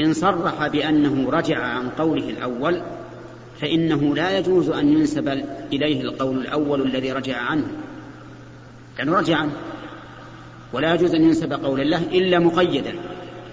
إن 0.00 0.12
صرح 0.12 0.66
بأنه 0.66 1.30
رجع 1.30 1.58
عن 1.58 1.88
قوله 1.88 2.30
الأول 2.30 2.82
فإنه 3.60 4.14
لا 4.14 4.38
يجوز 4.38 4.68
أن 4.68 4.92
ينسب 4.92 5.28
إليه 5.72 6.00
القول 6.00 6.38
الأول 6.38 6.82
الذي 6.82 7.12
رجع 7.12 7.36
عنه. 7.36 7.66
لأنه 8.98 9.18
رجع 9.18 9.36
عنه. 9.36 9.52
ولا 10.72 10.94
يجوز 10.94 11.14
أن 11.14 11.22
ينسب 11.22 11.52
قول 11.52 11.80
الله 11.80 12.02
إلا 12.12 12.38
مقيدا 12.38 12.94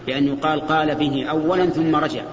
بأن 0.07 0.28
يقال 0.28 0.61
قال 0.61 0.95
به 0.95 1.26
أولا 1.26 1.65
ثم 1.65 1.95
رجع. 1.95 2.24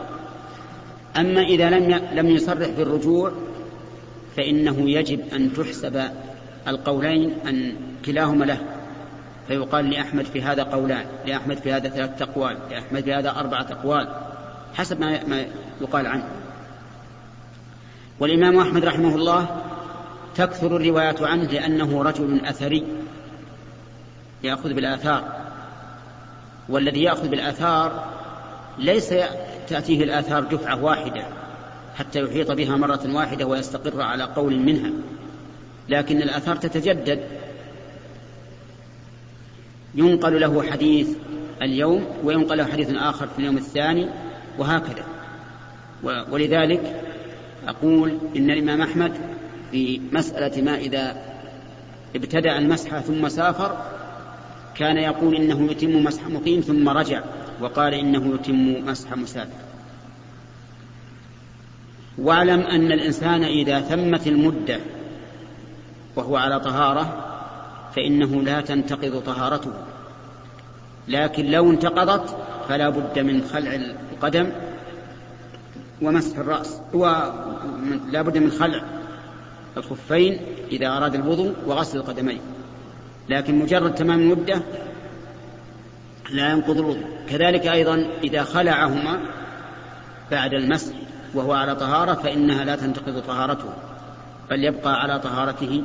أما 1.17 1.43
إذا 1.43 1.71
لم 1.71 2.01
لم 2.15 2.29
يصرح 2.31 2.69
بالرجوع 2.69 3.33
فإنه 4.37 4.91
يجب 4.91 5.21
أن 5.33 5.53
تحسب 5.53 6.03
القولين 6.69 7.33
أن 7.49 7.73
كلاهما 8.05 8.45
له. 8.45 8.78
فيقال 9.49 9.91
لأحمد 9.91 10.25
في 10.25 10.43
هذا 10.43 10.63
قولان 10.63 11.07
لأحمد 11.27 11.57
في 11.57 11.73
هذا 11.73 11.89
ثلاثة 11.89 12.25
أقوال 12.25 12.57
لأحمد 12.71 13.05
في 13.05 13.15
هذا 13.15 13.31
أربعة 13.31 13.67
أقوال 13.71 14.09
حسب 14.75 15.01
ما 15.01 15.47
يقال 15.81 16.07
عنه. 16.07 16.29
والإمام 18.21 18.59
أحمد 18.59 18.85
رحمه 18.85 19.15
الله 19.15 19.63
تكثر 20.35 20.77
الروايات 20.77 21.23
عنه 21.23 21.45
لأنه 21.45 22.03
رجل 22.03 22.45
أثري 22.45 22.87
يأخذ 24.43 24.75
بالآثار. 24.75 25.25
والذي 26.69 27.03
يأخذ 27.03 27.29
بالآثار 27.29 28.05
ليس 28.79 29.15
تأتيه 29.69 30.05
الآثار 30.05 30.45
دفعة 30.45 30.85
واحدة 30.85 31.25
حتى 31.97 32.21
يحيط 32.21 32.51
بها 32.51 32.77
مرة 32.77 33.15
واحدة 33.15 33.47
ويستقر 33.47 34.03
على 34.03 34.25
قول 34.25 34.59
منها 34.59 34.91
لكن 35.89 36.23
الآثار 36.23 36.57
تتجدد 36.57 37.21
ينقل 39.95 40.41
له 40.41 40.63
حديث 40.63 41.09
اليوم 41.63 42.05
وينقل 42.25 42.59
له 42.59 42.65
حديث 42.65 42.91
آخر 42.95 43.27
في 43.27 43.39
اليوم 43.39 43.57
الثاني 43.57 44.09
وهكذا. 44.59 45.05
ولذلك 46.31 47.03
أقول 47.69 48.19
إن 48.37 48.51
الإمام 48.51 48.83
أحمد 48.83 49.13
في 49.71 50.01
مسألة 50.13 50.63
ما 50.63 50.75
إذا 50.79 51.17
ابتدأ 52.17 52.59
المسح 52.59 52.99
ثم 52.99 53.29
سافر 53.29 53.77
كان 54.77 54.97
يقول 54.97 55.35
إنه 55.35 55.71
يتم 55.71 56.05
مسح 56.05 56.29
مقيم 56.29 56.61
ثم 56.61 56.89
رجع 56.89 57.23
وقال 57.61 57.95
إنه 57.95 58.35
يتم 58.35 58.87
مسح 58.87 59.13
مسافر. 59.17 59.69
واعلم 62.19 62.61
أن 62.61 62.93
الإنسان 62.93 63.45
إذا 63.45 63.81
ثمت 63.81 64.27
المدة 64.27 64.81
وهو 66.17 66.37
على 66.37 66.61
طهارة 66.61 67.28
فإنه 67.97 68.43
لا 68.43 68.61
تنتقض 68.61 69.23
طهارته. 69.27 69.73
لكن 71.09 71.51
لو 71.51 71.71
انتقضت 71.71 72.37
فلا 72.69 72.89
بد 72.89 73.19
من 73.19 73.43
خلع 73.53 73.75
القدم 74.13 74.53
ومسح 76.03 76.39
الرأس. 76.39 76.81
ولا 76.95 78.23
بد 78.23 78.39
من 78.39 78.51
خلع 78.51 78.83
الخفين 79.77 80.41
إذا 80.73 80.89
أراد 80.89 81.15
الوضوء 81.15 81.55
وغسل 81.67 81.99
القدمين. 81.99 82.41
لكن 83.29 83.59
مجرد 83.59 83.95
تمام 83.95 84.21
المدة 84.21 84.63
لا 86.31 86.51
ينقض 86.51 86.79
الوضوء. 86.79 87.05
كذلك 87.29 87.67
أيضا 87.67 88.07
إذا 88.25 88.43
خلعهما 88.43 89.21
بعد 90.31 90.55
المسح 90.55 90.95
وهو 91.35 91.53
على 91.53 91.77
طهارة 91.77 92.15
فإنها 92.15 92.65
لا 92.65 92.77
تنتقض 92.77 93.23
طهارته 93.27 93.69
بل 94.51 94.65
يبقى 94.65 95.01
على 95.01 95.19
طهارته 95.19 95.83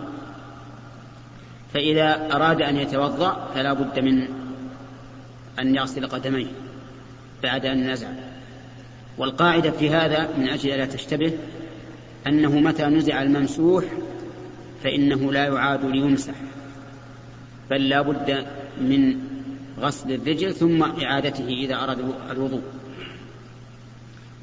فإذا 1.73 2.35
أراد 2.35 2.61
أن 2.61 2.77
يتوضأ 2.77 3.51
فلا 3.55 3.73
بد 3.73 3.99
من 3.99 4.27
أن 5.59 5.75
يغسل 5.75 6.07
قدميه 6.07 6.47
بعد 7.43 7.65
أن 7.65 7.91
نزع. 7.91 8.07
والقاعدة 9.17 9.71
في 9.71 9.89
هذا 9.89 10.29
من 10.37 10.49
أجل 10.49 10.69
لا 10.69 10.85
تشتبه 10.85 11.33
أنه 12.27 12.59
متى 12.59 12.85
نزع 12.85 13.21
الممسوح 13.21 13.85
فإنه 14.83 15.31
لا 15.31 15.45
يعاد 15.45 15.85
ليمسح 15.85 16.33
بل 17.69 17.89
لا 17.89 18.01
بد 18.01 18.45
من 18.81 19.15
غسل 19.79 20.11
الرجل 20.11 20.53
ثم 20.53 20.83
إعادته 20.83 21.47
إذا 21.47 21.75
أراد 21.75 21.97
الوضوء. 22.31 22.61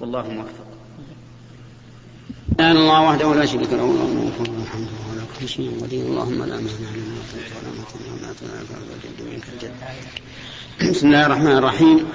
والله 0.00 0.30
موفق. 0.30 0.70
الله 2.60 3.02
وحده 3.02 3.34
لا 3.34 3.46
شريك 3.46 3.72
له 3.72 4.99
شيء 5.46 5.78
قدير 5.82 6.06
اللهم 6.06 6.38
لا 6.38 6.56
مانع 6.56 6.56
لما 6.56 7.16
اعطيت 7.16 7.52
ولا 7.56 7.70
مانع 7.72 8.30
لما 8.42 8.78
الجد 8.94 9.32
منك 9.32 9.44
الجد 9.54 9.72
بسم 10.90 11.06
الله 11.06 11.26
الرحمن 11.26 11.56
الرحيم. 11.56 12.06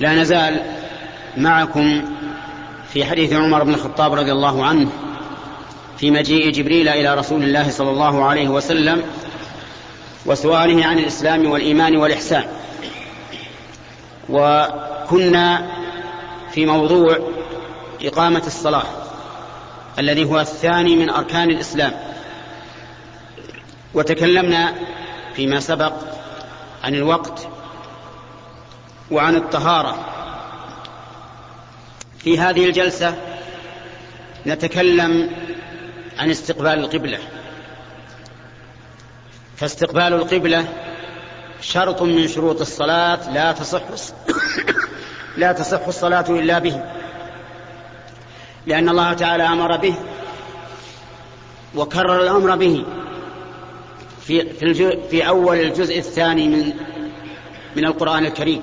لا 0.00 0.14
نزال 0.14 0.62
معكم 1.36 2.04
في 2.92 3.04
حديث 3.04 3.32
عمر 3.32 3.64
بن 3.64 3.74
الخطاب 3.74 4.14
رضي 4.14 4.32
الله 4.32 4.64
عنه 4.64 4.90
في 5.98 6.10
مجيء 6.10 6.50
جبريل 6.50 6.88
إلى 6.88 7.14
رسول 7.14 7.42
الله 7.42 7.70
صلى 7.70 7.90
الله 7.90 8.24
عليه 8.24 8.48
وسلم 8.48 9.02
وسؤاله 10.26 10.86
عن 10.86 10.98
الإسلام 10.98 11.50
والإيمان 11.50 11.96
والإحسان. 11.96 12.44
وكنا 14.28 15.70
في 16.52 16.66
موضوع 16.66 17.18
إقامة 18.02 18.42
الصلاة. 18.46 19.01
الذي 19.98 20.24
هو 20.24 20.40
الثاني 20.40 20.96
من 20.96 21.10
أركان 21.10 21.50
الإسلام. 21.50 21.92
وتكلمنا 23.94 24.74
فيما 25.34 25.60
سبق 25.60 25.92
عن 26.84 26.94
الوقت 26.94 27.48
وعن 29.10 29.36
الطهارة. 29.36 30.08
في 32.18 32.38
هذه 32.38 32.66
الجلسة 32.66 33.14
نتكلم 34.46 35.30
عن 36.18 36.30
استقبال 36.30 36.78
القبلة. 36.78 37.18
فاستقبال 39.56 40.12
القبلة 40.12 40.68
شرط 41.60 42.02
من 42.02 42.28
شروط 42.28 42.60
الصلاة 42.60 43.30
لا 43.30 43.52
تصح 43.52 43.82
لا 45.36 45.52
تصح 45.52 45.86
الصلاة 45.86 46.24
إلا 46.28 46.58
به 46.58 46.82
لأن 48.66 48.88
الله 48.88 49.12
تعالى 49.12 49.42
أمر 49.42 49.76
به 49.76 49.94
وكرر 51.74 52.22
الأمر 52.22 52.56
به 52.56 52.84
في 54.20 54.52
في, 54.54 54.98
في 55.10 55.28
أول 55.28 55.60
الجزء 55.60 55.98
الثاني 55.98 56.48
من 56.48 56.72
من 57.76 57.84
القرآن 57.84 58.26
الكريم. 58.26 58.62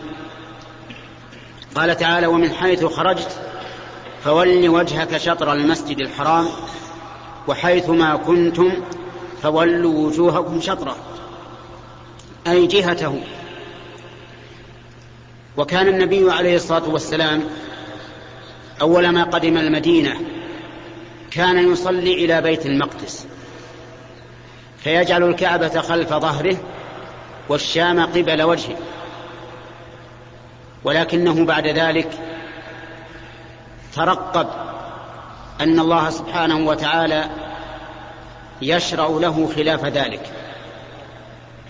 قال 1.75 1.97
تعالى 1.97 2.27
ومن 2.27 2.51
حيث 2.51 2.85
خرجت 2.85 3.39
فول 4.23 4.69
وجهك 4.69 5.17
شطر 5.17 5.53
المسجد 5.53 5.99
الحرام 5.99 6.47
وحيث 7.47 7.89
ما 7.89 8.15
كنتم 8.15 8.71
فولوا 9.41 10.07
وجوهكم 10.07 10.61
شطره. 10.61 10.95
أي 12.47 12.67
جهته. 12.67 13.21
وكان 15.57 15.87
النبي 15.87 16.31
عليه 16.31 16.55
الصلاة 16.55 16.89
والسلام 16.89 17.43
أول 18.81 19.09
ما 19.09 19.23
قدم 19.23 19.57
المدينة 19.57 20.21
كان 21.31 21.71
يصلي 21.71 22.13
إلى 22.25 22.41
بيت 22.41 22.65
المقدس 22.65 23.27
فيجعل 24.77 25.23
الكعبة 25.23 25.81
خلف 25.81 26.09
ظهره 26.09 26.57
والشام 27.49 28.05
قبل 28.05 28.41
وجهه 28.41 28.77
ولكنه 30.83 31.45
بعد 31.45 31.67
ذلك 31.67 32.09
ترقب 33.93 34.47
أن 35.61 35.79
الله 35.79 36.09
سبحانه 36.09 36.67
وتعالى 36.67 37.29
يشرع 38.61 39.07
له 39.07 39.51
خلاف 39.55 39.85
ذلك 39.85 40.31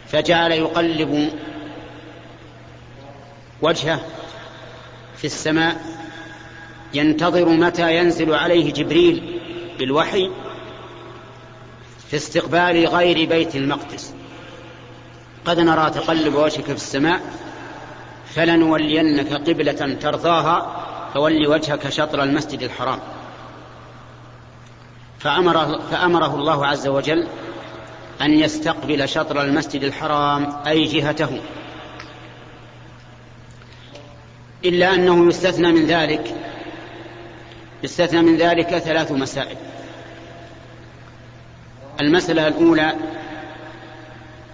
فجعل 0.08 0.52
يقلب 0.52 1.30
وجهه 3.62 4.00
في 5.18 5.26
السماء 5.26 5.76
ينتظر 6.94 7.50
متى 7.50 7.98
ينزل 7.98 8.34
عليه 8.34 8.74
جبريل 8.74 9.40
بالوحي 9.80 10.32
في 12.10 12.16
استقبال 12.16 12.88
غير 12.88 13.30
بيت 13.30 13.56
المقدس. 13.56 14.14
قد 15.46 15.60
نرى 15.60 15.90
تقلب 15.90 16.36
وجهك 16.36 16.64
في 16.64 16.72
السماء 16.72 17.22
فلنولينك 18.26 19.34
قبلة 19.34 19.98
ترضاها 20.02 20.86
فول 21.14 21.48
وجهك 21.48 21.90
شطر 21.90 22.24
المسجد 22.24 22.64
الحرام. 22.64 23.00
فأمره, 25.20 25.80
فأمره 25.92 26.36
الله 26.36 26.68
عز 26.68 26.88
وجل 26.88 27.28
أن 28.22 28.34
يستقبل 28.34 29.10
شطر 29.10 29.42
المسجد 29.42 29.84
الحرام 29.84 30.54
أي 30.68 30.84
جهته. 30.84 31.40
إلا 34.66 34.94
أنه 34.94 35.28
يستثنى 35.28 35.72
من 35.72 35.86
ذلك 35.86 36.36
يستثنى 37.84 38.22
من 38.22 38.38
ذلك 38.38 38.78
ثلاث 38.78 39.12
مسائل. 39.12 39.58
المسألة 42.02 42.48
الأولى 42.48 42.94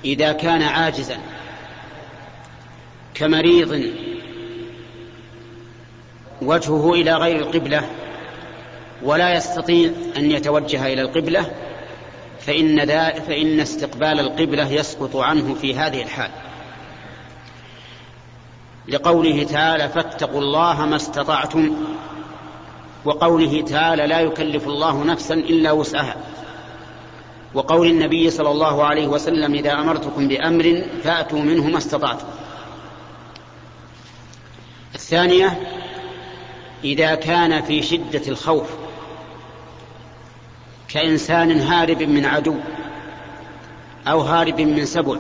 إذا 0.05 0.31
كان 0.31 0.61
عاجزا 0.61 1.17
كمريض 3.13 3.93
وجهه 6.41 6.93
إلى 6.93 7.13
غير 7.13 7.35
القبلة 7.35 7.89
ولا 9.03 9.33
يستطيع 9.33 9.91
أن 10.17 10.31
يتوجه 10.31 10.93
إلى 10.93 11.01
القبلة 11.01 11.51
فإن, 12.39 12.85
فإن 13.27 13.59
استقبال 13.59 14.19
القبلة 14.19 14.71
يسقط 14.71 15.15
عنه 15.15 15.53
في 15.53 15.75
هذه 15.75 16.01
الحال. 16.01 16.31
لقوله 18.87 19.43
تعالى 19.43 19.89
فاتقوا 19.89 20.41
الله 20.41 20.85
ما 20.85 20.95
استطعتم 20.95 21.75
وقوله 23.05 23.61
تعالى 23.61 24.07
لا 24.07 24.19
يكلف 24.19 24.67
الله 24.67 25.03
نفسا 25.03 25.33
إلا 25.33 25.71
وسعها. 25.71 26.15
وقول 27.53 27.87
النبي 27.87 28.29
صلى 28.29 28.51
الله 28.51 28.85
عليه 28.85 29.07
وسلم 29.07 29.53
إذا 29.53 29.73
أمرتكم 29.73 30.27
بأمر 30.27 30.83
فأتوا 31.03 31.39
منه 31.39 31.67
ما 31.67 31.77
استطعتم. 31.77 32.27
الثانية 34.95 35.59
إذا 36.83 37.15
كان 37.15 37.61
في 37.61 37.81
شدة 37.81 38.21
الخوف 38.27 38.69
كإنسان 40.87 41.51
هارب 41.51 42.03
من 42.03 42.25
عدو 42.25 42.55
أو 44.07 44.21
هارب 44.21 44.61
من 44.61 44.85
سبع 44.85 45.17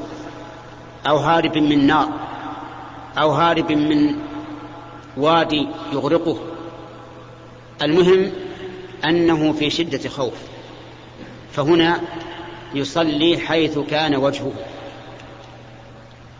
أو 1.07 1.17
هارب 1.17 1.57
من 1.57 1.87
نار 1.87 2.09
أو 3.17 3.31
هارب 3.31 3.71
من 3.71 4.15
وادي 5.17 5.67
يغرقه 5.93 6.37
المهم 7.81 8.31
أنه 9.05 9.53
في 9.53 9.69
شدة 9.69 10.09
خوف 10.09 10.33
فهنا 11.51 12.01
يصلي 12.73 13.37
حيث 13.37 13.79
كان 13.79 14.15
وجهه 14.15 14.51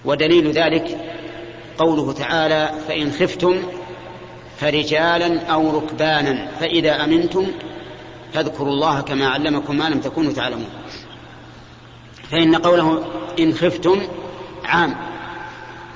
ودليل 0.06 0.52
ذلك 0.52 0.98
قوله 1.78 2.14
تعالى 2.14 2.72
فإن 2.88 3.12
خفتم 3.12 3.64
فرجالا 4.58 5.46
أو 5.46 5.78
ركبانا 5.78 6.48
فإذا 6.60 7.04
أمنتم 7.04 7.48
فاذكروا 8.34 8.74
الله 8.74 9.02
كما 9.02 9.28
علمكم 9.28 9.78
ما 9.78 9.90
لم 9.90 10.00
تكونوا 10.00 10.34
تعلمون. 10.34 10.70
فإن 12.32 12.56
قوله 12.56 13.04
إن 13.40 13.54
خفتم 13.54 14.02
عام 14.66 14.96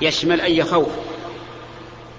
يشمل 0.02 0.42
أي 0.42 0.64
خوف. 0.64 1.09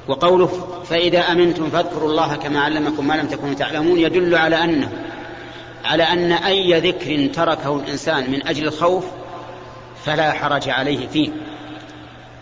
وقوله 0.09 0.83
فإذا 0.85 1.21
أمنتم 1.21 1.71
فاذكروا 1.71 2.11
الله 2.11 2.37
كما 2.37 2.61
علمكم 2.61 3.07
ما 3.07 3.15
لم 3.15 3.27
تكونوا 3.27 3.55
تعلمون 3.55 3.99
يدل 3.99 4.35
على 4.35 4.65
أنه 4.65 4.91
على 5.85 6.03
أن 6.03 6.33
أي 6.33 6.81
ذكر 6.81 7.27
تركه 7.35 7.77
الإنسان 7.77 8.31
من 8.31 8.47
أجل 8.47 8.67
الخوف 8.67 9.05
فلا 10.05 10.33
حرج 10.33 10.69
عليه 10.69 11.07
فيه. 11.07 11.31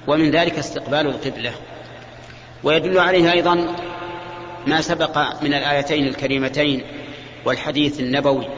ومن 0.07 0.31
ذلك 0.31 0.59
استقبال 0.59 1.07
القبلة. 1.07 1.53
ويدل 2.65 2.99
عليه 2.99 3.33
أيضا 3.33 3.77
ما 4.67 4.81
سبق 4.81 5.19
من 5.43 5.55
الآيتين 5.55 6.07
الكريمتين 6.07 6.83
والحديث 7.45 8.01
النبوي 8.01 8.49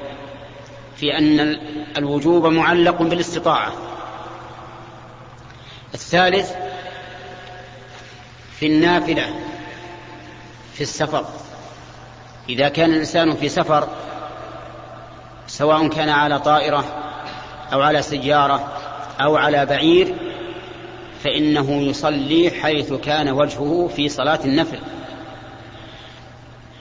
في 0.96 1.18
أن 1.18 1.59
الوجوب 1.96 2.46
معلق 2.46 3.03
بالاستطاعة. 3.03 3.72
الثالث 5.94 6.53
في 8.61 8.66
النافلة 8.66 9.26
في 10.74 10.80
السفر. 10.80 11.24
إذا 12.48 12.68
كان 12.68 12.90
الإنسان 12.90 13.36
في 13.36 13.48
سفر 13.48 13.88
سواء 15.46 15.88
كان 15.88 16.08
على 16.08 16.38
طائرة 16.38 16.84
أو 17.72 17.82
على 17.82 18.02
سيارة 18.02 18.72
أو 19.20 19.36
على 19.36 19.66
بعير 19.66 20.14
فإنه 21.24 21.82
يصلي 21.82 22.50
حيث 22.50 22.92
كان 22.92 23.28
وجهه 23.28 23.90
في 23.96 24.08
صلاة 24.08 24.40
النفل. 24.44 24.78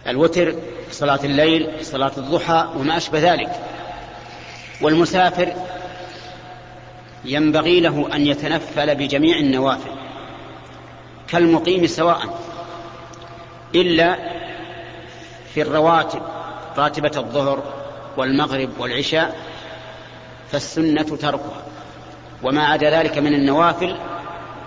الوتر 0.08 0.56
صلاة 0.92 1.20
الليل 1.24 1.70
صلاة 1.82 2.12
الضحى 2.18 2.70
وما 2.76 2.98
أشبه 2.98 3.34
ذلك. 3.34 3.52
والمسافر 4.82 5.54
ينبغي 7.26 7.80
له 7.80 8.16
أن 8.16 8.28
يتنفل 8.28 8.96
بجميع 8.96 9.38
النوافل. 9.38 9.99
كالمقيم 11.32 11.88
سواء 11.88 12.40
إلا 13.76 14.16
في 15.54 15.62
الرواتب 15.62 16.22
راتبة 16.78 17.12
الظهر 17.18 17.64
والمغرب 18.18 18.70
والعشاء 18.80 19.40
فالسنة 20.52 21.18
تركها. 21.18 21.64
وما 22.44 22.68
عدا 22.68 22.90
ذلك 22.90 23.18
من 23.18 23.34
النوافل 23.34 23.96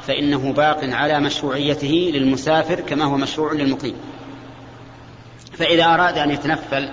فإنه 0.07 0.53
باق 0.53 0.81
على 0.85 1.21
مشروعيته 1.21 2.11
للمسافر 2.15 2.81
كما 2.81 3.05
هو 3.05 3.17
مشروع 3.17 3.53
للمقيم. 3.53 3.97
فإذا 5.59 5.85
أراد 5.85 6.19
أن 6.19 6.31
يتنفل 6.31 6.89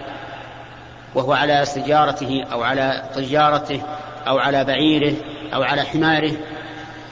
وهو 1.16 1.34
على 1.34 1.66
سجارته 1.66 2.44
أو 2.52 2.64
على 2.64 3.10
طيارته 3.16 3.82
أو 4.28 4.38
على 4.38 4.64
بعيره 4.64 5.14
أو 5.54 5.64
على 5.64 5.82
حماره 5.82 6.32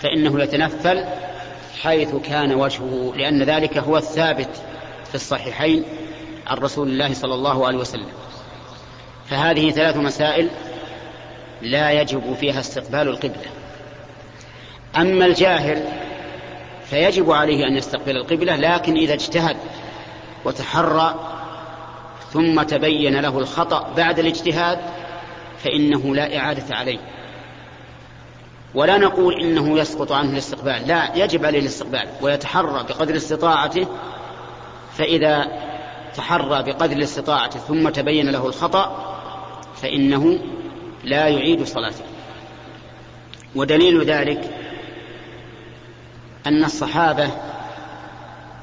فإنه 0.02 0.44
يتنفل 0.44 1.06
حيث 1.82 2.16
كان 2.16 2.54
وجهه 2.54 3.14
لأن 3.16 3.44
ذلك 3.44 3.78
هو 3.78 3.98
الثابت 3.98 4.50
في 5.10 5.16
الصحيحين 5.16 5.84
عن 6.48 6.58
رسول 6.58 6.88
الله 6.88 7.14
صلى 7.14 7.34
الله 7.34 7.68
عليه 7.68 7.78
وسلم. 7.78 8.08
فهذه 9.30 9.72
ثلاث 9.72 9.98
مسائل 9.98 10.50
لا 11.62 11.92
يجب 11.92 12.36
فيها 12.40 12.60
استقبال 12.60 13.08
القبلة. 13.08 13.46
أما 14.98 15.26
الجاهل 15.26 15.84
فيجب 16.86 17.32
عليه 17.32 17.68
أن 17.68 17.78
يستقبل 17.78 18.18
القبلة 18.18 18.56
لكن 18.56 18.96
إذا 18.96 19.14
اجتهد 19.14 19.58
وتحرى 20.46 21.16
ثم 22.34 22.62
تبين 22.62 23.20
له 23.20 23.40
الخطأ 23.40 23.94
بعد 23.98 24.20
الاجتهاد 24.20 24.80
فإنه 25.64 26.16
لا 26.16 26.38
إعادة 26.38 26.76
عليه. 26.76 27.00
ولا 28.76 28.98
نقول 28.98 29.34
إنه 29.42 29.80
يسقط 29.80 30.12
عنه 30.12 30.32
الاستقبال. 30.32 30.88
لا 30.88 31.16
يجب 31.16 31.46
عليه 31.46 31.60
الاستقبال 31.60 32.08
ويتحرى 32.22 32.84
بقدر 32.84 33.16
استطاعته 33.16 33.88
فإذا 34.94 35.48
تحرى 36.16 36.64
بقدر 36.64 36.96
الاستطاعة 36.96 37.50
ثم 37.50 37.90
تبين 37.90 38.30
له 38.30 38.48
الخطأ 38.48 39.14
فإنه 39.76 40.40
لا 41.04 41.28
يعيد 41.28 41.64
صلاته. 41.64 42.04
ودليل 43.56 44.04
ذلك 44.04 44.50
أن 46.48 46.64
الصحابة 46.64 47.30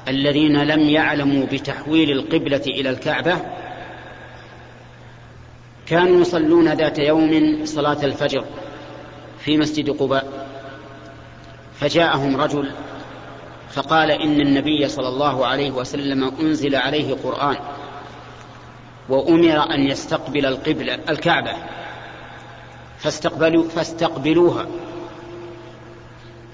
الذين 0.07 0.63
لم 0.63 0.79
يعلموا 0.79 1.45
بتحويل 1.45 2.11
القبلة 2.11 2.61
إلى 2.67 2.89
الكعبة 2.89 3.37
كانوا 5.87 6.21
يصلون 6.21 6.73
ذات 6.73 6.99
يوم 6.99 7.61
صلاة 7.65 8.05
الفجر. 8.05 8.45
في 9.45 9.57
مسجد 9.57 9.89
قباء 9.89 10.47
فجاءهم 11.73 12.41
رجل 12.41 12.71
فقال 13.71 14.11
إن 14.11 14.41
النبي 14.41 14.87
صلى 14.87 15.07
الله 15.07 15.47
عليه 15.47 15.71
وسلم 15.71 16.31
أنزل 16.39 16.75
عليه 16.75 17.15
قرآن 17.23 17.57
وأمر 19.09 19.73
أن 19.73 19.87
يستقبل 19.87 20.45
القبلة 20.45 20.99
الكعبة 21.09 21.51
فاستقبلوا 22.97 23.69
فاستقبلوها 23.69 24.65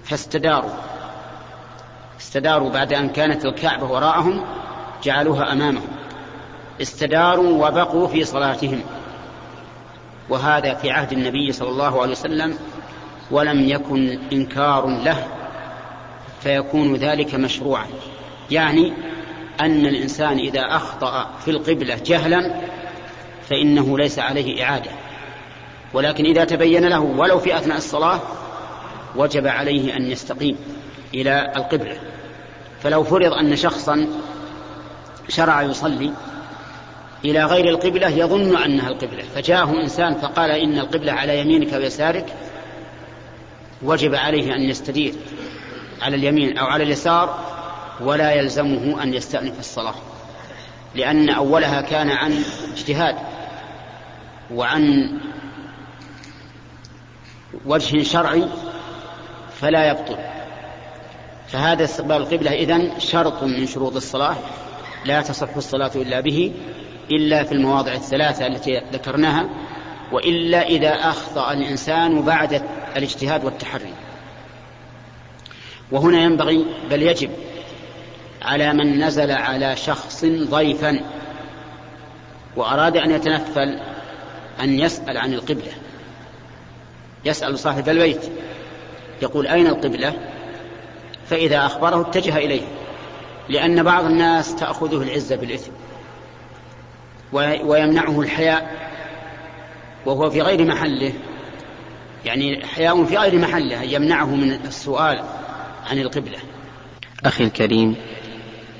فاستداروا 0.03 0.71
استداروا 2.19 2.69
بعد 2.69 2.93
أن 2.93 3.09
كانت 3.09 3.45
الكعبة 3.45 3.91
وراءهم 3.91 4.45
جعلوها 5.03 5.51
أمامهم 5.51 5.87
استداروا 6.81 7.67
وبقوا 7.67 8.07
في 8.07 8.23
صلاتهم. 8.23 8.81
وهذا 10.29 10.73
في 10.73 10.91
عهد 10.91 11.11
النبي 11.11 11.51
صلى 11.51 11.69
الله 11.69 12.01
عليه 12.01 12.11
وسلم 12.11 12.57
ولم 13.31 13.69
يكن 13.69 14.19
إنكار 14.33 14.87
له 14.87 15.27
فيكون 16.41 16.95
ذلك 16.95 17.35
مشروعا. 17.35 17.87
يعني 18.51 18.93
أن 19.59 19.85
الإنسان 19.85 20.37
إذا 20.37 20.61
أخطأ 20.61 21.29
في 21.45 21.51
القبلة 21.51 21.99
جهلا 22.05 22.55
فإنه 23.49 23.97
ليس 23.97 24.19
عليه 24.19 24.63
إعادة. 24.63 24.91
ولكن 25.93 26.25
إذا 26.25 26.43
تبين 26.43 26.87
له 26.87 26.99
ولو 26.99 27.39
في 27.39 27.57
أثناء 27.57 27.77
الصلاة 27.77 28.19
وجب 29.15 29.47
عليه 29.47 29.97
أن 29.97 30.11
يستقيم 30.11 30.57
إلى 31.13 31.53
القبلة. 31.55 31.97
فلو 32.83 33.03
فرض 33.03 33.33
أن 33.33 33.55
شخصا 33.55 34.07
شرع 35.29 35.61
يصلي 35.61 36.11
إلى 37.25 37.45
غير 37.45 37.69
القبلة 37.69 38.09
يظن 38.09 38.57
أنها 38.57 38.89
القبلة. 38.89 39.23
فجاءه 39.35 39.81
إنسان 39.81 40.15
فقال 40.15 40.51
إن 40.51 40.79
القبلة 40.79 41.11
على 41.11 41.39
يمينك 41.39 41.73
ويسارك 41.73 42.25
وجب 43.83 44.15
عليه 44.15 44.55
أن 44.55 44.61
يستدير 44.61 45.13
على 46.01 46.15
اليمين 46.15 46.57
أو 46.57 46.65
على 46.65 46.83
اليسار 46.83 47.39
ولا 48.01 48.31
يلزمه 48.31 49.03
أن 49.03 49.13
يستأنف 49.13 49.59
الصلاة 49.59 49.95
لأن 50.95 51.29
أولها 51.29 51.81
كان 51.81 52.09
عن 52.09 52.43
اجتهاد 52.73 53.15
وعن 54.53 55.11
وجه 57.65 58.03
شرعي 58.03 58.47
فلا 59.61 59.89
يبطل 59.89 60.17
فهذا 61.47 61.83
استقبال 61.83 62.17
القبلة. 62.17 62.51
إذن 62.51 62.99
شرط 62.99 63.43
من 63.43 63.67
شروط 63.67 63.95
الصلاة 63.95 64.35
لا 65.05 65.21
تصح 65.21 65.55
الصلاة 65.55 65.91
إلا 65.95 66.19
به 66.19 66.53
إلا 67.11 67.43
في 67.43 67.51
المواضع 67.51 67.93
الثلاثة 67.93 68.47
التي 68.47 68.81
ذكرناها 68.93 69.49
وإلا 70.11 70.67
إذا 70.67 70.89
أخطأ 70.89 71.53
الإنسان 71.53 72.21
بعد 72.21 72.61
الاجتهاد 72.97 73.45
والتحري. 73.45 73.93
وهنا 75.91 76.23
ينبغي 76.23 76.65
بل 76.89 77.01
يجب 77.01 77.29
على 78.41 78.73
من 78.73 79.03
نزل 79.03 79.31
على 79.31 79.75
شخص 79.75 80.25
ضيفا 80.25 80.99
وأراد 82.55 82.97
أن 82.97 83.11
يتنفل 83.11 83.79
أن 84.61 84.79
يسأل 84.79 85.17
عن 85.17 85.33
القبلة. 85.33 85.71
يسأل 87.25 87.59
صاحب 87.59 87.89
البيت 87.89 88.31
يقول 89.21 89.47
أين 89.47 89.67
القبلة؟ 89.67 90.13
فإذا 91.25 91.65
أخبره 91.65 92.01
اتجه 92.01 92.37
إليه 92.37 92.61
لأن 93.49 93.83
بعض 93.83 94.05
الناس 94.05 94.55
تأخذه 94.55 95.03
العزة 95.03 95.35
بالإثم 95.35 95.71
ويمنعه 97.63 98.21
الحياء 98.21 98.91
وهو 100.05 100.29
في 100.29 100.41
غير 100.41 100.65
محله. 100.65 101.13
يعني 102.25 102.65
حياء 102.65 103.05
في 103.05 103.17
غير 103.17 103.39
محله 103.39 103.83
يمنعه 103.83 104.35
من 104.35 104.51
السؤال 104.51 105.23
عن 105.89 105.99
القبلة. 105.99 106.37
أخي 107.25 107.43
الكريم 107.43 107.95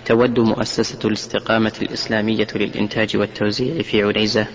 تود 0.06 0.40
مؤسسة 0.40 1.00
الاستقامة 1.06 1.74
الإسلامية 1.82 2.48
للإنتاج 2.56 3.18
والتوزيع 3.18 3.82
في 3.82 4.04
عنيزة 4.04 4.48